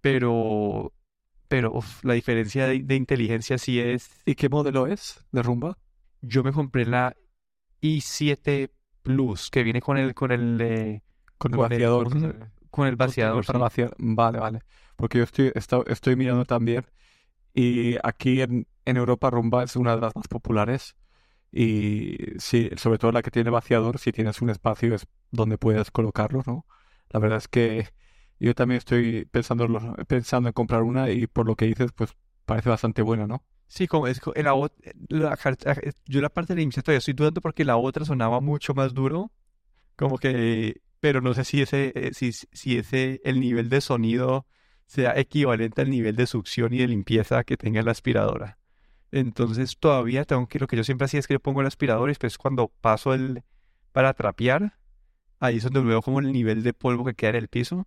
pero, 0.00 0.92
pero 1.46 1.72
uf, 1.72 2.04
la 2.04 2.14
diferencia 2.14 2.66
de, 2.66 2.80
de 2.80 2.94
inteligencia 2.96 3.58
sí 3.58 3.78
es... 3.78 4.10
¿Y 4.24 4.34
qué 4.34 4.48
modelo 4.48 4.88
es 4.88 5.24
de 5.30 5.42
rumba? 5.42 5.78
Yo 6.20 6.42
me 6.42 6.52
compré 6.52 6.84
la 6.84 7.14
i7 7.80 8.70
Plus, 9.02 9.50
que 9.50 9.62
viene 9.62 9.80
con 9.80 9.98
el, 9.98 10.14
con 10.14 10.32
el, 10.32 10.58
eh, 10.60 11.02
Con 11.38 11.52
el 11.52 11.58
con 11.58 11.72
el, 11.72 11.78
vaciador. 11.78 12.10
con, 12.10 12.50
con 12.70 12.86
el 12.88 12.96
vaciador, 12.96 13.44
para 13.44 13.58
sí. 13.58 13.62
vaciar. 13.62 13.94
Vale, 13.98 14.38
vale. 14.40 14.60
Porque 14.96 15.18
yo 15.18 15.24
estoy, 15.24 15.52
estoy 15.86 16.16
mirando 16.16 16.44
también 16.44 16.86
y 17.54 17.96
aquí 18.02 18.40
en, 18.42 18.66
en 18.84 18.96
Europa 18.96 19.30
rumba 19.30 19.64
es 19.64 19.76
una 19.76 19.94
de 19.94 20.02
las 20.02 20.16
más 20.16 20.28
populares 20.28 20.96
y 21.52 22.16
sí, 22.38 22.70
sobre 22.76 22.98
todo 22.98 23.12
la 23.12 23.22
que 23.22 23.30
tiene 23.30 23.50
vaciador, 23.50 23.98
si 23.98 24.10
tienes 24.10 24.42
un 24.42 24.50
espacio 24.50 24.94
es 24.94 25.06
donde 25.30 25.56
puedes 25.56 25.92
colocarlo, 25.92 26.42
¿no? 26.46 26.66
La 27.10 27.20
verdad 27.20 27.38
es 27.38 27.46
que 27.46 27.88
yo 28.40 28.54
también 28.54 28.78
estoy 28.78 29.24
pensando, 29.26 29.68
pensando 30.08 30.48
en 30.48 30.52
comprar 30.52 30.82
una 30.82 31.10
y 31.10 31.28
por 31.28 31.46
lo 31.46 31.54
que 31.54 31.66
dices, 31.66 31.92
pues 31.92 32.10
parece 32.44 32.70
bastante 32.70 33.02
buena, 33.02 33.28
¿no? 33.28 33.44
Sí, 33.68 33.86
como 33.86 34.08
es, 34.08 34.20
la, 34.36 34.70
la 35.08 35.38
eh, 35.82 35.92
yo 36.06 36.20
la 36.20 36.28
parte 36.28 36.52
de 36.52 36.56
la 36.56 36.62
iniciativa 36.62 36.86
todavía 36.86 36.98
estoy 36.98 37.14
dudando 37.14 37.40
porque 37.40 37.64
la 37.64 37.76
otra 37.76 38.04
sonaba 38.04 38.40
mucho 38.40 38.74
más 38.74 38.92
duro, 38.92 39.30
como 39.96 40.18
que, 40.18 40.82
pero 41.00 41.20
no 41.20 41.34
sé 41.34 41.44
si 41.44 41.62
ese, 41.62 41.92
eh, 41.94 42.10
si, 42.14 42.32
si 42.32 42.78
ese, 42.78 43.20
el 43.24 43.40
nivel 43.40 43.68
de 43.68 43.80
sonido 43.80 44.46
sea 44.86 45.18
equivalente 45.18 45.82
al 45.82 45.90
nivel 45.90 46.16
de 46.16 46.26
succión 46.26 46.72
y 46.74 46.78
de 46.78 46.88
limpieza 46.88 47.44
que 47.44 47.56
tenga 47.56 47.82
la 47.82 47.92
aspiradora. 47.92 48.58
Entonces 49.10 49.78
todavía 49.78 50.24
tengo 50.24 50.46
que, 50.48 50.58
lo 50.58 50.66
que 50.66 50.76
yo 50.76 50.84
siempre 50.84 51.06
hacía 51.06 51.20
es 51.20 51.26
que 51.26 51.34
yo 51.34 51.40
pongo 51.40 51.60
el 51.60 51.66
aspirador 51.66 52.08
y 52.08 52.12
después 52.12 52.36
cuando 52.38 52.68
paso 52.80 53.14
el, 53.14 53.42
para 53.92 54.14
trapear, 54.14 54.76
ahí 55.40 55.58
es 55.58 55.64
donde 55.64 55.80
veo 55.80 56.02
como 56.02 56.20
el 56.20 56.32
nivel 56.32 56.62
de 56.62 56.72
polvo 56.72 57.04
que 57.04 57.14
queda 57.14 57.30
en 57.30 57.36
el 57.36 57.48
piso. 57.48 57.86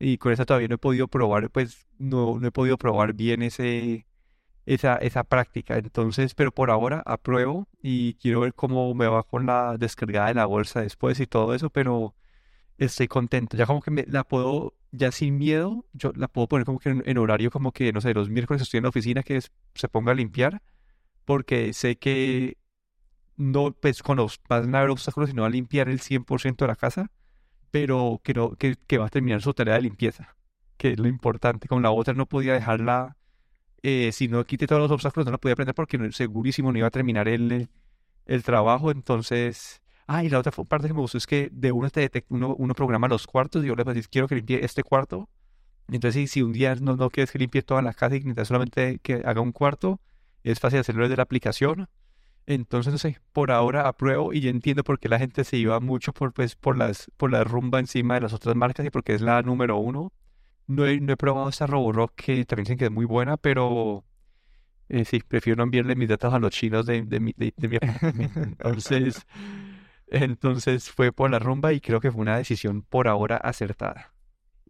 Y 0.00 0.18
con 0.18 0.32
esa 0.32 0.44
todavía 0.44 0.68
no 0.68 0.76
he 0.76 0.78
podido 0.78 1.08
probar, 1.08 1.50
pues 1.50 1.86
no, 1.98 2.38
no 2.38 2.48
he 2.48 2.52
podido 2.52 2.78
probar 2.78 3.14
bien 3.14 3.42
ese, 3.42 4.06
esa, 4.66 4.96
esa 4.96 5.24
práctica. 5.24 5.78
Entonces, 5.78 6.34
pero 6.34 6.52
por 6.52 6.70
ahora 6.70 7.02
apruebo 7.06 7.68
y 7.82 8.14
quiero 8.14 8.40
ver 8.40 8.54
cómo 8.54 8.94
me 8.94 9.06
va 9.08 9.22
con 9.24 9.46
la 9.46 9.76
descargada 9.78 10.28
de 10.28 10.34
la 10.34 10.46
bolsa 10.46 10.82
después 10.82 11.20
y 11.20 11.26
todo 11.26 11.54
eso, 11.54 11.70
pero 11.70 12.14
estoy 12.78 13.08
contento. 13.08 13.56
Ya 13.56 13.66
como 13.66 13.82
que 13.82 13.90
me, 13.90 14.04
la 14.08 14.24
puedo, 14.24 14.74
ya 14.92 15.12
sin 15.12 15.38
miedo, 15.38 15.86
yo 15.92 16.12
la 16.16 16.28
puedo 16.28 16.48
poner 16.48 16.64
como 16.64 16.78
que 16.78 16.90
en, 16.90 17.18
horario 17.18 17.50
como 17.50 17.72
que, 17.72 17.92
no 17.92 18.00
sé, 18.00 18.14
los 18.14 18.30
miércoles 18.30 18.62
estoy 18.62 18.78
en 18.78 18.84
la 18.84 18.90
oficina 18.90 19.22
que 19.22 19.40
se 19.74 19.88
ponga 19.88 20.12
a 20.12 20.14
limpiar, 20.14 20.62
porque 21.24 21.72
sé 21.72 21.96
que 21.98 22.58
no, 23.36 23.72
pues 23.72 24.02
con 24.02 24.16
los, 24.16 24.40
van 24.48 24.74
a 24.74 24.78
haber 24.78 24.90
obstáculos 24.90 25.30
y 25.30 25.34
no 25.34 25.42
va 25.42 25.48
a 25.48 25.50
limpiar 25.50 25.88
el 25.88 26.00
100% 26.00 26.56
de 26.64 26.68
la 26.68 26.76
casa, 26.76 27.10
pero 27.70 28.20
que, 28.24 28.34
no, 28.34 28.56
que, 28.56 28.76
que 28.86 28.98
va 28.98 29.06
a 29.06 29.10
terminar 29.10 29.42
su 29.42 29.54
tarea 29.54 29.74
de 29.74 29.82
limpieza, 29.82 30.36
que 30.76 30.92
es 30.92 30.98
lo 30.98 31.08
importante. 31.08 31.68
Con 31.68 31.82
la 31.82 31.90
otra 31.90 32.14
no 32.14 32.26
podía 32.26 32.54
dejarla 32.54 33.18
eh, 33.82 34.10
si 34.12 34.28
no 34.28 34.44
quité 34.44 34.66
todos 34.66 34.82
los 34.82 34.90
obstáculos, 34.90 35.26
no 35.26 35.32
la 35.32 35.38
podía 35.38 35.52
aprender 35.52 35.74
porque 35.74 36.12
segurísimo 36.12 36.72
no 36.72 36.78
iba 36.78 36.88
a 36.88 36.90
terminar 36.90 37.28
el, 37.28 37.68
el 38.26 38.42
trabajo. 38.42 38.90
Entonces, 38.90 39.82
ah, 40.08 40.24
y 40.24 40.28
la 40.28 40.38
otra 40.40 40.50
parte 40.50 40.88
que 40.88 40.94
me 40.94 41.00
gustó 41.00 41.18
es 41.18 41.26
que 41.26 41.50
de 41.52 41.70
uno 41.70 41.90
te 41.90 42.00
detecta, 42.00 42.34
uno, 42.34 42.54
uno 42.58 42.74
programa 42.74 43.06
los 43.08 43.26
cuartos 43.26 43.64
y 43.64 43.68
yo 43.68 43.76
le 43.76 43.84
puedo 43.84 43.94
decir, 43.94 44.10
quiero 44.10 44.26
que 44.26 44.34
limpie 44.34 44.64
este 44.64 44.82
cuarto. 44.82 45.28
Entonces, 45.90 46.30
si, 46.30 46.42
un 46.42 46.52
día 46.52 46.74
no, 46.76 46.96
no 46.96 47.10
quieres 47.10 47.30
que 47.30 47.38
limpie 47.38 47.62
toda 47.62 47.82
la 47.82 47.94
casa 47.94 48.16
y 48.16 48.20
necesitas 48.20 48.48
solamente 48.48 48.98
que 49.00 49.22
haga 49.24 49.40
un 49.40 49.52
cuarto, 49.52 50.00
es 50.42 50.60
fácil 50.60 50.80
hacerlo 50.80 51.04
desde 51.04 51.16
la 51.16 51.22
aplicación. 51.22 51.88
Entonces, 52.46 52.92
no 52.92 52.98
sé, 52.98 53.18
por 53.32 53.50
ahora 53.50 53.88
apruebo 53.88 54.32
y 54.32 54.40
ya 54.40 54.50
entiendo 54.50 54.82
por 54.84 54.98
qué 54.98 55.08
la 55.08 55.18
gente 55.18 55.44
se 55.44 55.58
iba 55.58 55.78
mucho 55.80 56.12
por, 56.12 56.32
pues, 56.32 56.56
por 56.56 56.78
las, 56.78 57.10
por 57.16 57.30
la 57.30 57.44
rumba 57.44 57.78
encima 57.78 58.14
de 58.14 58.22
las 58.22 58.32
otras 58.32 58.56
marcas 58.56 58.86
y 58.86 58.90
porque 58.90 59.14
es 59.14 59.20
la 59.20 59.42
número 59.42 59.76
uno. 59.76 60.12
No 60.66 60.86
he, 60.86 61.00
no 61.00 61.12
he 61.12 61.16
probado 61.16 61.48
esta 61.48 61.66
Roborock 61.66 62.14
que 62.14 62.44
también 62.44 62.64
dicen 62.64 62.78
que 62.78 62.86
es 62.86 62.90
muy 62.90 63.04
buena, 63.06 63.36
pero 63.36 64.04
eh, 64.88 65.04
sí, 65.04 65.20
prefiero 65.26 65.58
no 65.58 65.64
enviarle 65.64 65.96
mis 65.96 66.08
datos 66.08 66.32
a 66.32 66.38
los 66.38 66.50
chinos 66.52 66.86
de, 66.86 67.02
de 67.02 67.20
mi, 67.20 67.34
de, 67.36 67.52
de 67.56 67.68
mi. 67.68 67.78
Entonces, 68.42 69.26
entonces 70.10 70.90
fue 70.90 71.12
por 71.12 71.30
la 71.30 71.38
rumba 71.38 71.72
y 71.72 71.80
creo 71.80 72.00
que 72.00 72.10
fue 72.12 72.22
una 72.22 72.36
decisión 72.38 72.82
por 72.82 73.08
ahora 73.08 73.36
acertada. 73.36 74.14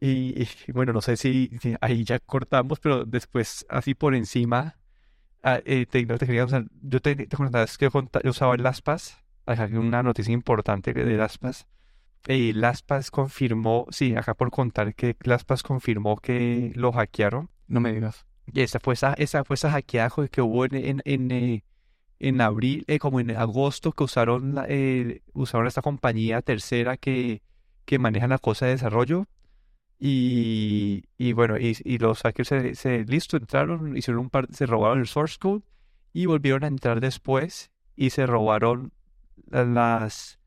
Y, 0.01 0.42
y, 0.68 0.72
bueno, 0.72 0.92
no 0.92 1.01
sé 1.03 1.16
si, 1.16 1.51
si 1.61 1.77
ahí 1.81 2.05
ya 2.05 2.18
cortamos, 2.20 2.81
pero 2.81 3.05
después 3.05 3.66
así 3.68 3.94
por 3.94 4.14
encima, 4.14 4.79
ah, 5.42 5.61
eh, 5.64 5.87
te, 5.87 6.05
no 6.07 6.18
te 6.18 6.27
quería 6.27 6.44
usar- 6.46 6.68
yo 6.83 7.01
te, 7.01 7.16
te 7.16 7.37
contaba 7.37 7.64
es 7.64 7.79
que 7.79 7.88
yo 7.90 8.31
usaba 8.31 8.55
el 8.55 8.62
LastPass, 8.62 9.18
acá 9.46 9.64
hay 9.64 9.74
una 9.74 10.03
noticia 10.03 10.33
importante 10.35 10.92
de 10.94 11.16
LastPass. 11.16 11.66
Eh, 12.29 12.53
LastPass 12.55 13.11
confirmó, 13.11 13.87
sí, 13.90 14.14
acá 14.16 14.35
por 14.35 14.51
contar 14.51 14.94
que 14.94 15.16
LastPass 15.24 15.62
confirmó 15.62 16.16
que 16.18 16.72
lo 16.74 16.92
hackearon. 16.92 17.51
No 17.68 17.81
me 17.81 17.92
digas. 17.92 18.27
Y 18.53 18.61
esa 18.62 18.81
fue 18.81 18.94
esa, 18.94 19.14
esa 19.14 19.44
fue 19.44 19.55
esa 19.55 19.70
hackeada 19.70 20.11
que 20.31 20.42
hubo 20.42 20.64
en, 20.66 20.74
en, 20.77 21.03
en, 21.05 21.31
eh, 21.33 21.64
en 22.20 22.40
abril, 22.40 22.85
eh, 22.88 22.98
como 22.98 23.20
en 23.20 23.31
agosto, 23.33 23.92
que 23.92 24.04
usaron, 24.04 24.54
la- 24.54 24.66
eh, 24.68 25.22
usaron 25.35 25.66
esta 25.66 25.83
compañía 25.83 26.42
tercera 26.42 26.96
que, 26.96 27.42
que 27.85 27.98
maneja 27.98 28.26
la 28.28 28.38
cosa 28.38 28.66
de 28.66 28.72
desarrollo. 28.72 29.26
Y, 30.00 31.04
y 31.18 31.33
bueno, 31.33 31.57
y, 31.59 31.98
los 31.98 32.22
hackers 32.22 32.48
se, 32.48 32.74
se- 32.76 33.04
listo, 33.04 33.37
entraron, 33.37 33.96
hicieron 33.96 34.20
un 34.22 34.31
par, 34.31 34.46
se 34.54 34.66
robaron 34.66 35.00
el 35.00 35.07
source 35.09 35.37
code 35.40 35.62
y 36.12 36.26
volvieron 36.26 36.62
a 36.64 36.68
entrar 36.68 37.00
después 37.00 37.70
y 37.96 38.11
se 38.11 38.26
robaron 38.26 38.92
la- 39.50 39.64
las, 39.64 40.38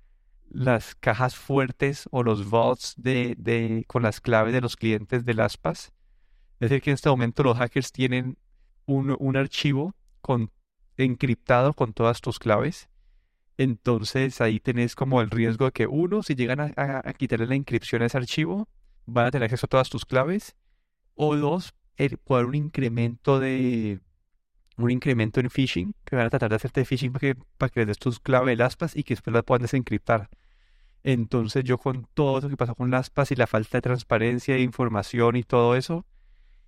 las 0.50 0.96
cajas 0.96 1.36
fuertes 1.36 2.08
o 2.12 2.24
los 2.24 2.50
vaults 2.50 2.96
de, 2.98 3.36
de, 3.38 3.86
con 3.88 4.04
las 4.04 4.22
claves 4.22 4.54
de 4.54 4.62
los 4.62 4.76
clientes 4.78 5.26
de 5.26 5.34
LastPass. 5.34 5.94
Es 6.60 6.70
decir, 6.70 6.82
que 6.82 6.92
en 6.92 6.96
este 6.96 7.10
momento 7.10 7.44
los 7.44 7.58
hackers 7.58 7.92
tienen 7.92 8.38
un, 8.86 9.16
un 9.20 9.38
archivo 9.38 9.96
con, 10.22 10.52
encriptado 10.98 11.74
con 11.74 11.94
todas 11.94 12.22
tus 12.22 12.40
claves. 12.40 12.90
Entonces 13.58 14.42
ahí 14.42 14.60
tenés 14.60 14.96
como 14.96 15.22
el 15.22 15.30
riesgo 15.30 15.66
de 15.66 15.72
que 15.72 15.88
uno, 15.88 16.24
si 16.24 16.36
llegan 16.36 16.74
a, 16.76 17.14
quitarle 17.14 17.48
la 17.48 17.56
inscripción 17.56 18.02
a 18.02 18.06
ese 18.06 18.18
archivo, 18.18 18.68
van 19.06 19.28
a 19.28 19.32
tener 19.32 19.46
acceso 19.46 19.66
a 19.68 19.70
todas 19.70 19.90
tus 19.90 20.06
claves. 20.06 20.56
O 21.16 21.36
dos, 21.36 21.74
el, 21.98 22.20
haber 22.30 22.46
un 22.46 22.56
incremento 22.56 23.40
de 23.40 24.00
un 24.78 24.90
incremento 24.90 25.40
en 25.40 25.50
phishing, 25.50 25.94
que 26.06 26.16
van 26.16 26.26
a 26.26 26.30
tratar 26.30 26.50
de 26.50 26.56
hacerte 26.56 26.86
phishing 26.86 27.12
para 27.12 27.20
que, 27.20 27.36
para 27.58 27.70
que 27.70 27.82
les 27.82 27.88
des 27.88 28.00
tus 28.00 28.20
claves 28.20 28.58
LastPass 28.58 28.96
y 28.96 29.04
que 29.04 29.14
después 29.14 29.34
las 29.34 29.44
puedan 29.44 29.62
desencriptar. 29.62 30.30
Entonces 31.04 31.64
yo 31.64 31.78
con 31.78 32.08
todo 32.14 32.40
eso 32.40 32.50
que 32.50 32.58
pasó 32.58 32.76
con 32.76 32.92
LastPass 32.92 33.32
y 33.32 33.36
la 33.36 33.48
falta 33.48 33.78
de 33.78 33.82
transparencia 33.82 34.56
de 34.56 34.62
información 34.62 35.36
y 35.36 35.44
todo 35.44 35.76
eso, 35.76 36.06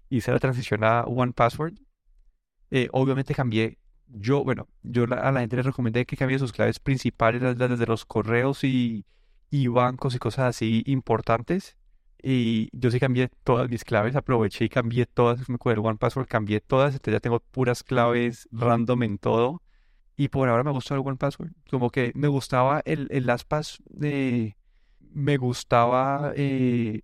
hice 0.09 0.31
la 0.31 0.39
transición 0.39 0.83
a 0.83 1.03
One 1.03 1.33
Password. 1.33 1.73
Eh, 2.71 2.89
obviamente 2.91 3.36
cambié, 3.36 3.77
yo, 4.13 4.43
bueno, 4.43 4.67
yo 4.84 5.04
a 5.04 5.32
la 5.32 5.39
gente 5.41 5.58
le 5.58 5.63
recomendé 5.63 6.06
que 6.06 6.17
cambie 6.17 6.39
sus 6.39 6.52
claves 6.52 6.80
principales, 6.80 7.41
las, 7.41 7.58
de 7.58 7.86
los 7.86 8.06
correos 8.06 8.63
y, 8.63 9.06
y 9.49 9.67
bancos 9.67 10.15
y 10.15 10.19
cosas 10.19 10.56
así 10.56 10.84
importantes. 10.86 11.78
Y 12.21 12.69
yo 12.71 12.89
sí 12.89 12.99
cambié 12.99 13.30
todas 13.43 13.69
mis 13.69 13.84
claves, 13.84 14.15
aproveché 14.15 14.65
y 14.65 14.69
cambié 14.69 15.06
todas, 15.06 15.49
me 15.49 15.58
el 15.65 15.80
One 15.80 15.97
Password 15.97 16.28
cambié 16.28 16.62
todas, 16.62 16.93
entonces 16.93 17.13
ya 17.15 17.19
tengo 17.19 17.39
puras 17.41 17.84
claves 17.84 18.47
random 18.52 19.04
en 19.04 19.17
todo. 19.17 19.62
Y 20.15 20.30
por 20.30 20.47
ahora 20.47 20.63
me 20.63 20.71
gustó 20.71 20.95
el 20.95 21.02
One 21.02 21.17
Password. 21.17 21.52
Como 21.69 21.89
que 21.89 22.12
me 22.15 22.28
gustaba 22.28 22.82
el, 22.86 23.08
el 23.12 23.26
LastPass, 23.26 23.84
eh, 24.02 24.54
me 25.12 25.38
gustaba 25.38 26.34
eh, 26.36 27.02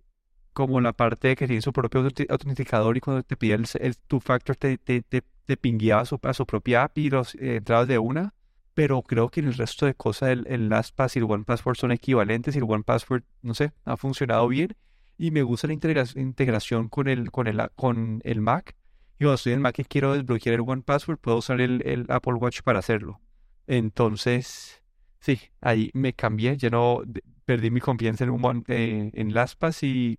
como 0.52 0.80
la 0.80 0.92
parte 0.92 1.28
de 1.28 1.36
que 1.36 1.46
tiene 1.46 1.62
su 1.62 1.72
propio 1.72 2.06
autenticador 2.28 2.96
y 2.96 3.00
cuando 3.00 3.22
te 3.22 3.36
pide 3.36 3.54
el, 3.54 3.66
el 3.80 3.96
two-factor 3.96 4.56
te, 4.56 4.78
te, 4.78 5.56
pingueaba 5.56 6.02
a 6.02 6.34
su, 6.34 6.46
propia 6.46 6.84
API 6.84 7.06
y 7.06 7.10
los 7.10 7.34
eh, 7.34 7.56
entrabas 7.56 7.88
de 7.88 7.98
una. 7.98 8.34
Pero 8.74 9.02
creo 9.02 9.28
que 9.28 9.40
en 9.40 9.46
el 9.46 9.54
resto 9.54 9.84
de 9.84 9.94
cosas 9.94 10.30
el, 10.30 10.46
el 10.46 10.68
LastPass 10.68 11.16
y 11.16 11.18
el 11.18 11.24
OnePassword 11.24 11.76
son 11.76 11.92
equivalentes 11.92 12.54
y 12.54 12.58
el 12.58 12.64
OnePassword, 12.64 13.24
no 13.42 13.54
sé, 13.54 13.72
ha 13.84 13.96
funcionado 13.96 14.46
bien. 14.48 14.76
Y 15.18 15.32
me 15.32 15.42
gusta 15.42 15.66
la 15.66 15.74
integra- 15.74 16.16
integración 16.16 16.88
con 16.88 17.08
el, 17.08 17.30
con 17.30 17.46
el, 17.46 17.68
con 17.74 18.20
el 18.24 18.40
Mac. 18.40 18.76
Y 19.18 19.24
cuando 19.24 19.34
estoy 19.34 19.52
en 19.52 19.60
Mac 19.60 19.78
y 19.78 19.84
quiero 19.84 20.14
desbloquear 20.14 20.54
el 20.54 20.62
OnePassword, 20.62 21.18
puedo 21.18 21.38
usar 21.38 21.60
el, 21.60 22.06
Apple 22.08 22.34
Watch 22.34 22.62
para 22.62 22.78
hacerlo. 22.78 23.20
Entonces, 23.66 24.82
sí, 25.18 25.40
ahí 25.60 25.90
me 25.92 26.14
cambié. 26.14 26.56
Ya 26.56 26.70
no 26.70 27.02
perdí 27.44 27.70
mi 27.70 27.80
confianza 27.80 28.24
en, 28.24 28.30
un 28.30 28.64
eh, 28.68 29.10
en 29.12 29.34
LastPass 29.34 29.82
y 29.82 30.18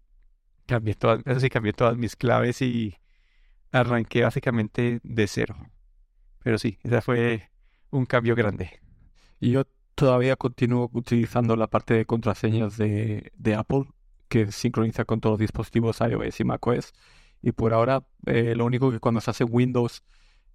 cambié 0.72 0.96
todas, 0.96 1.20
eso 1.26 1.40
sí, 1.42 1.50
cambié 1.50 1.74
todas 1.74 1.98
mis 1.98 2.16
claves 2.16 2.62
y 2.62 2.96
arranqué 3.74 4.24
básicamente 4.24 5.02
de 5.04 5.28
cero. 5.28 5.58
Pero 6.44 6.58
sí, 6.58 6.80
ese 6.84 7.02
fue 7.02 7.50
un 7.90 8.06
cambio 8.06 8.36
grande. 8.36 8.80
Y 9.42 9.52
yo 9.52 9.64
todavía 9.96 10.38
continúo 10.38 10.90
utilizando 10.94 11.58
la 11.58 11.68
parte 11.68 11.94
de 11.94 12.06
contraseñas 12.06 12.78
de, 12.78 13.34
de 13.36 13.56
Apple, 13.56 13.84
que 14.30 14.50
sincroniza 14.54 15.04
con 15.04 15.20
todos 15.20 15.34
los 15.34 15.40
dispositivos 15.42 16.00
iOS 16.00 16.40
y 16.40 16.44
macOS. 16.46 16.94
Y 17.42 17.52
por 17.52 17.74
ahora, 17.74 18.06
eh, 18.26 18.56
lo 18.56 18.66
único 18.66 18.92
que 18.92 19.00
cuando 19.00 19.20
se 19.20 19.32
hace 19.32 19.44
Windows 19.44 20.04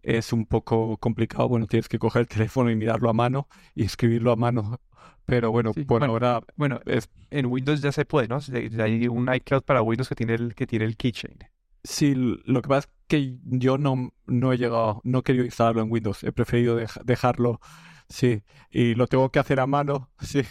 es 0.07 0.33
un 0.33 0.47
poco 0.47 0.97
complicado. 0.99 1.49
Bueno, 1.49 1.67
tienes 1.67 1.89
que 1.89 1.99
coger 1.99 2.21
el 2.23 2.29
teléfono 2.29 2.71
y 2.71 2.77
mirarlo 2.77 3.11
a 3.11 3.13
mano 3.13 3.49
y 3.75 3.85
escribirlo 3.85 4.33
a 4.33 4.37
mano. 4.37 4.81
Pero 5.27 5.51
bueno, 5.51 5.73
Sí, 5.75 5.85
por 5.85 6.01
bueno, 6.01 6.13
ahora 6.13 6.41
Bueno, 6.57 6.81
es 6.87 7.09
en 7.31 7.47
Windows 7.47 7.83
ya 7.83 7.93
se 7.93 8.05
puede, 8.05 8.29
¿no? 8.29 8.39
Hay 8.83 9.09
un 9.09 9.33
iCloud 9.35 9.63
para 9.63 9.83
Windows 9.83 10.09
que 10.09 10.15
tiene 10.15 10.35
el, 10.35 10.55
que 10.55 10.67
tiene 10.67 10.85
el 10.85 10.97
keychain. 10.97 11.39
Sí, 11.85 12.15
lo 12.17 12.63
que 12.63 12.69
pasa 12.69 12.89
es 12.89 12.95
que 13.07 13.37
yo 13.45 13.79
no, 13.79 14.13
no 14.27 14.53
he 14.53 14.59
llegado, 14.59 15.01
no 15.05 15.21
he 15.21 15.23
querido 15.23 15.45
instalarlo 15.45 15.83
en 15.83 15.91
Windows, 15.93 16.25
he 16.25 16.33
preferido 16.33 16.81
dej- 16.81 17.01
dejarlo, 17.05 17.61
sí, 18.09 18.43
y 18.71 18.95
lo 18.97 19.07
tengo 19.07 19.31
que 19.31 19.39
hacer 19.39 19.61
a 19.61 19.67
mano, 19.69 20.11
sí, 20.21 20.43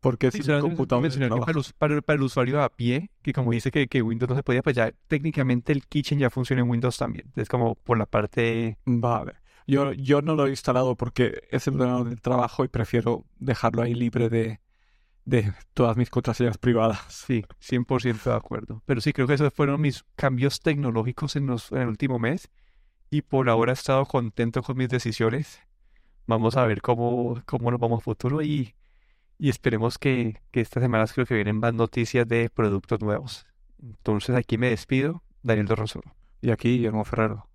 porque 0.00 0.30
Sí, 0.30 0.38
un 0.38 0.44
solo 0.44 0.60
computador 0.62 1.02
de 1.02 1.08
mencionar 1.08 1.30
que 1.30 1.40
para 1.40 1.58
el, 1.58 1.64
para, 1.78 2.02
para 2.02 2.16
el 2.16 2.22
usuario 2.22 2.62
a 2.62 2.68
pie, 2.70 3.10
que 3.22 3.32
como 3.32 3.52
dice 3.52 3.70
que, 3.70 3.86
que 3.86 4.02
Windows 4.02 4.30
no 4.30 4.36
se 4.36 4.42
podía, 4.42 4.62
pues 4.62 4.76
ya 4.76 4.92
técnicamente 5.08 5.72
el 5.72 5.86
keychain 5.86 6.20
ya 6.20 6.30
funciona 6.30 6.62
en 6.62 6.70
Windows 6.70 6.96
también. 6.96 7.30
Es 7.36 7.48
como 7.48 7.74
por 7.74 7.98
la 7.98 8.06
parte... 8.06 8.78
Vale, 8.84 9.34
yo, 9.66 9.92
yo 9.92 10.22
no 10.22 10.34
lo 10.34 10.46
he 10.46 10.50
instalado 10.50 10.96
porque 10.96 11.42
es 11.50 11.66
el 11.66 11.74
ordenador 11.74 12.08
del 12.08 12.20
trabajo 12.20 12.64
y 12.64 12.68
prefiero 12.68 13.24
dejarlo 13.38 13.82
ahí 13.82 13.94
libre 13.94 14.28
de, 14.28 14.60
de 15.24 15.52
todas 15.74 15.96
mis 15.96 16.10
contraseñas 16.10 16.58
privadas. 16.58 17.00
Sí, 17.08 17.44
100% 17.60 18.24
de 18.24 18.34
acuerdo. 18.34 18.82
Pero 18.86 19.00
sí, 19.00 19.12
creo 19.12 19.26
que 19.26 19.34
esos 19.34 19.52
fueron 19.52 19.80
mis 19.80 20.04
cambios 20.16 20.60
tecnológicos 20.60 21.36
en, 21.36 21.46
los, 21.46 21.70
en 21.72 21.82
el 21.82 21.88
último 21.88 22.18
mes. 22.18 22.50
Y 23.10 23.22
por 23.22 23.48
ahora 23.48 23.72
he 23.72 23.74
estado 23.74 24.04
contento 24.06 24.62
con 24.62 24.76
mis 24.76 24.88
decisiones. 24.88 25.60
Vamos 26.26 26.56
a 26.56 26.64
ver 26.64 26.80
cómo, 26.80 27.42
cómo 27.44 27.70
nos 27.70 27.80
vamos 27.80 28.00
a 28.00 28.04
futuro 28.04 28.42
y, 28.42 28.74
y 29.40 29.48
esperemos 29.48 29.96
que, 29.96 30.38
que 30.50 30.60
estas 30.60 30.82
semanas 30.82 31.14
creo 31.14 31.24
que 31.24 31.34
vienen 31.34 31.56
más 31.56 31.72
noticias 31.72 32.28
de 32.28 32.50
productos 32.50 33.00
nuevos. 33.00 33.46
Entonces 33.82 34.36
aquí 34.36 34.58
me 34.58 34.68
despido, 34.68 35.22
Daniel 35.42 35.66
Dorronsoro. 35.66 36.14
Y 36.42 36.50
aquí 36.50 36.76
Guillermo 36.76 37.04
Ferrero. 37.04 37.49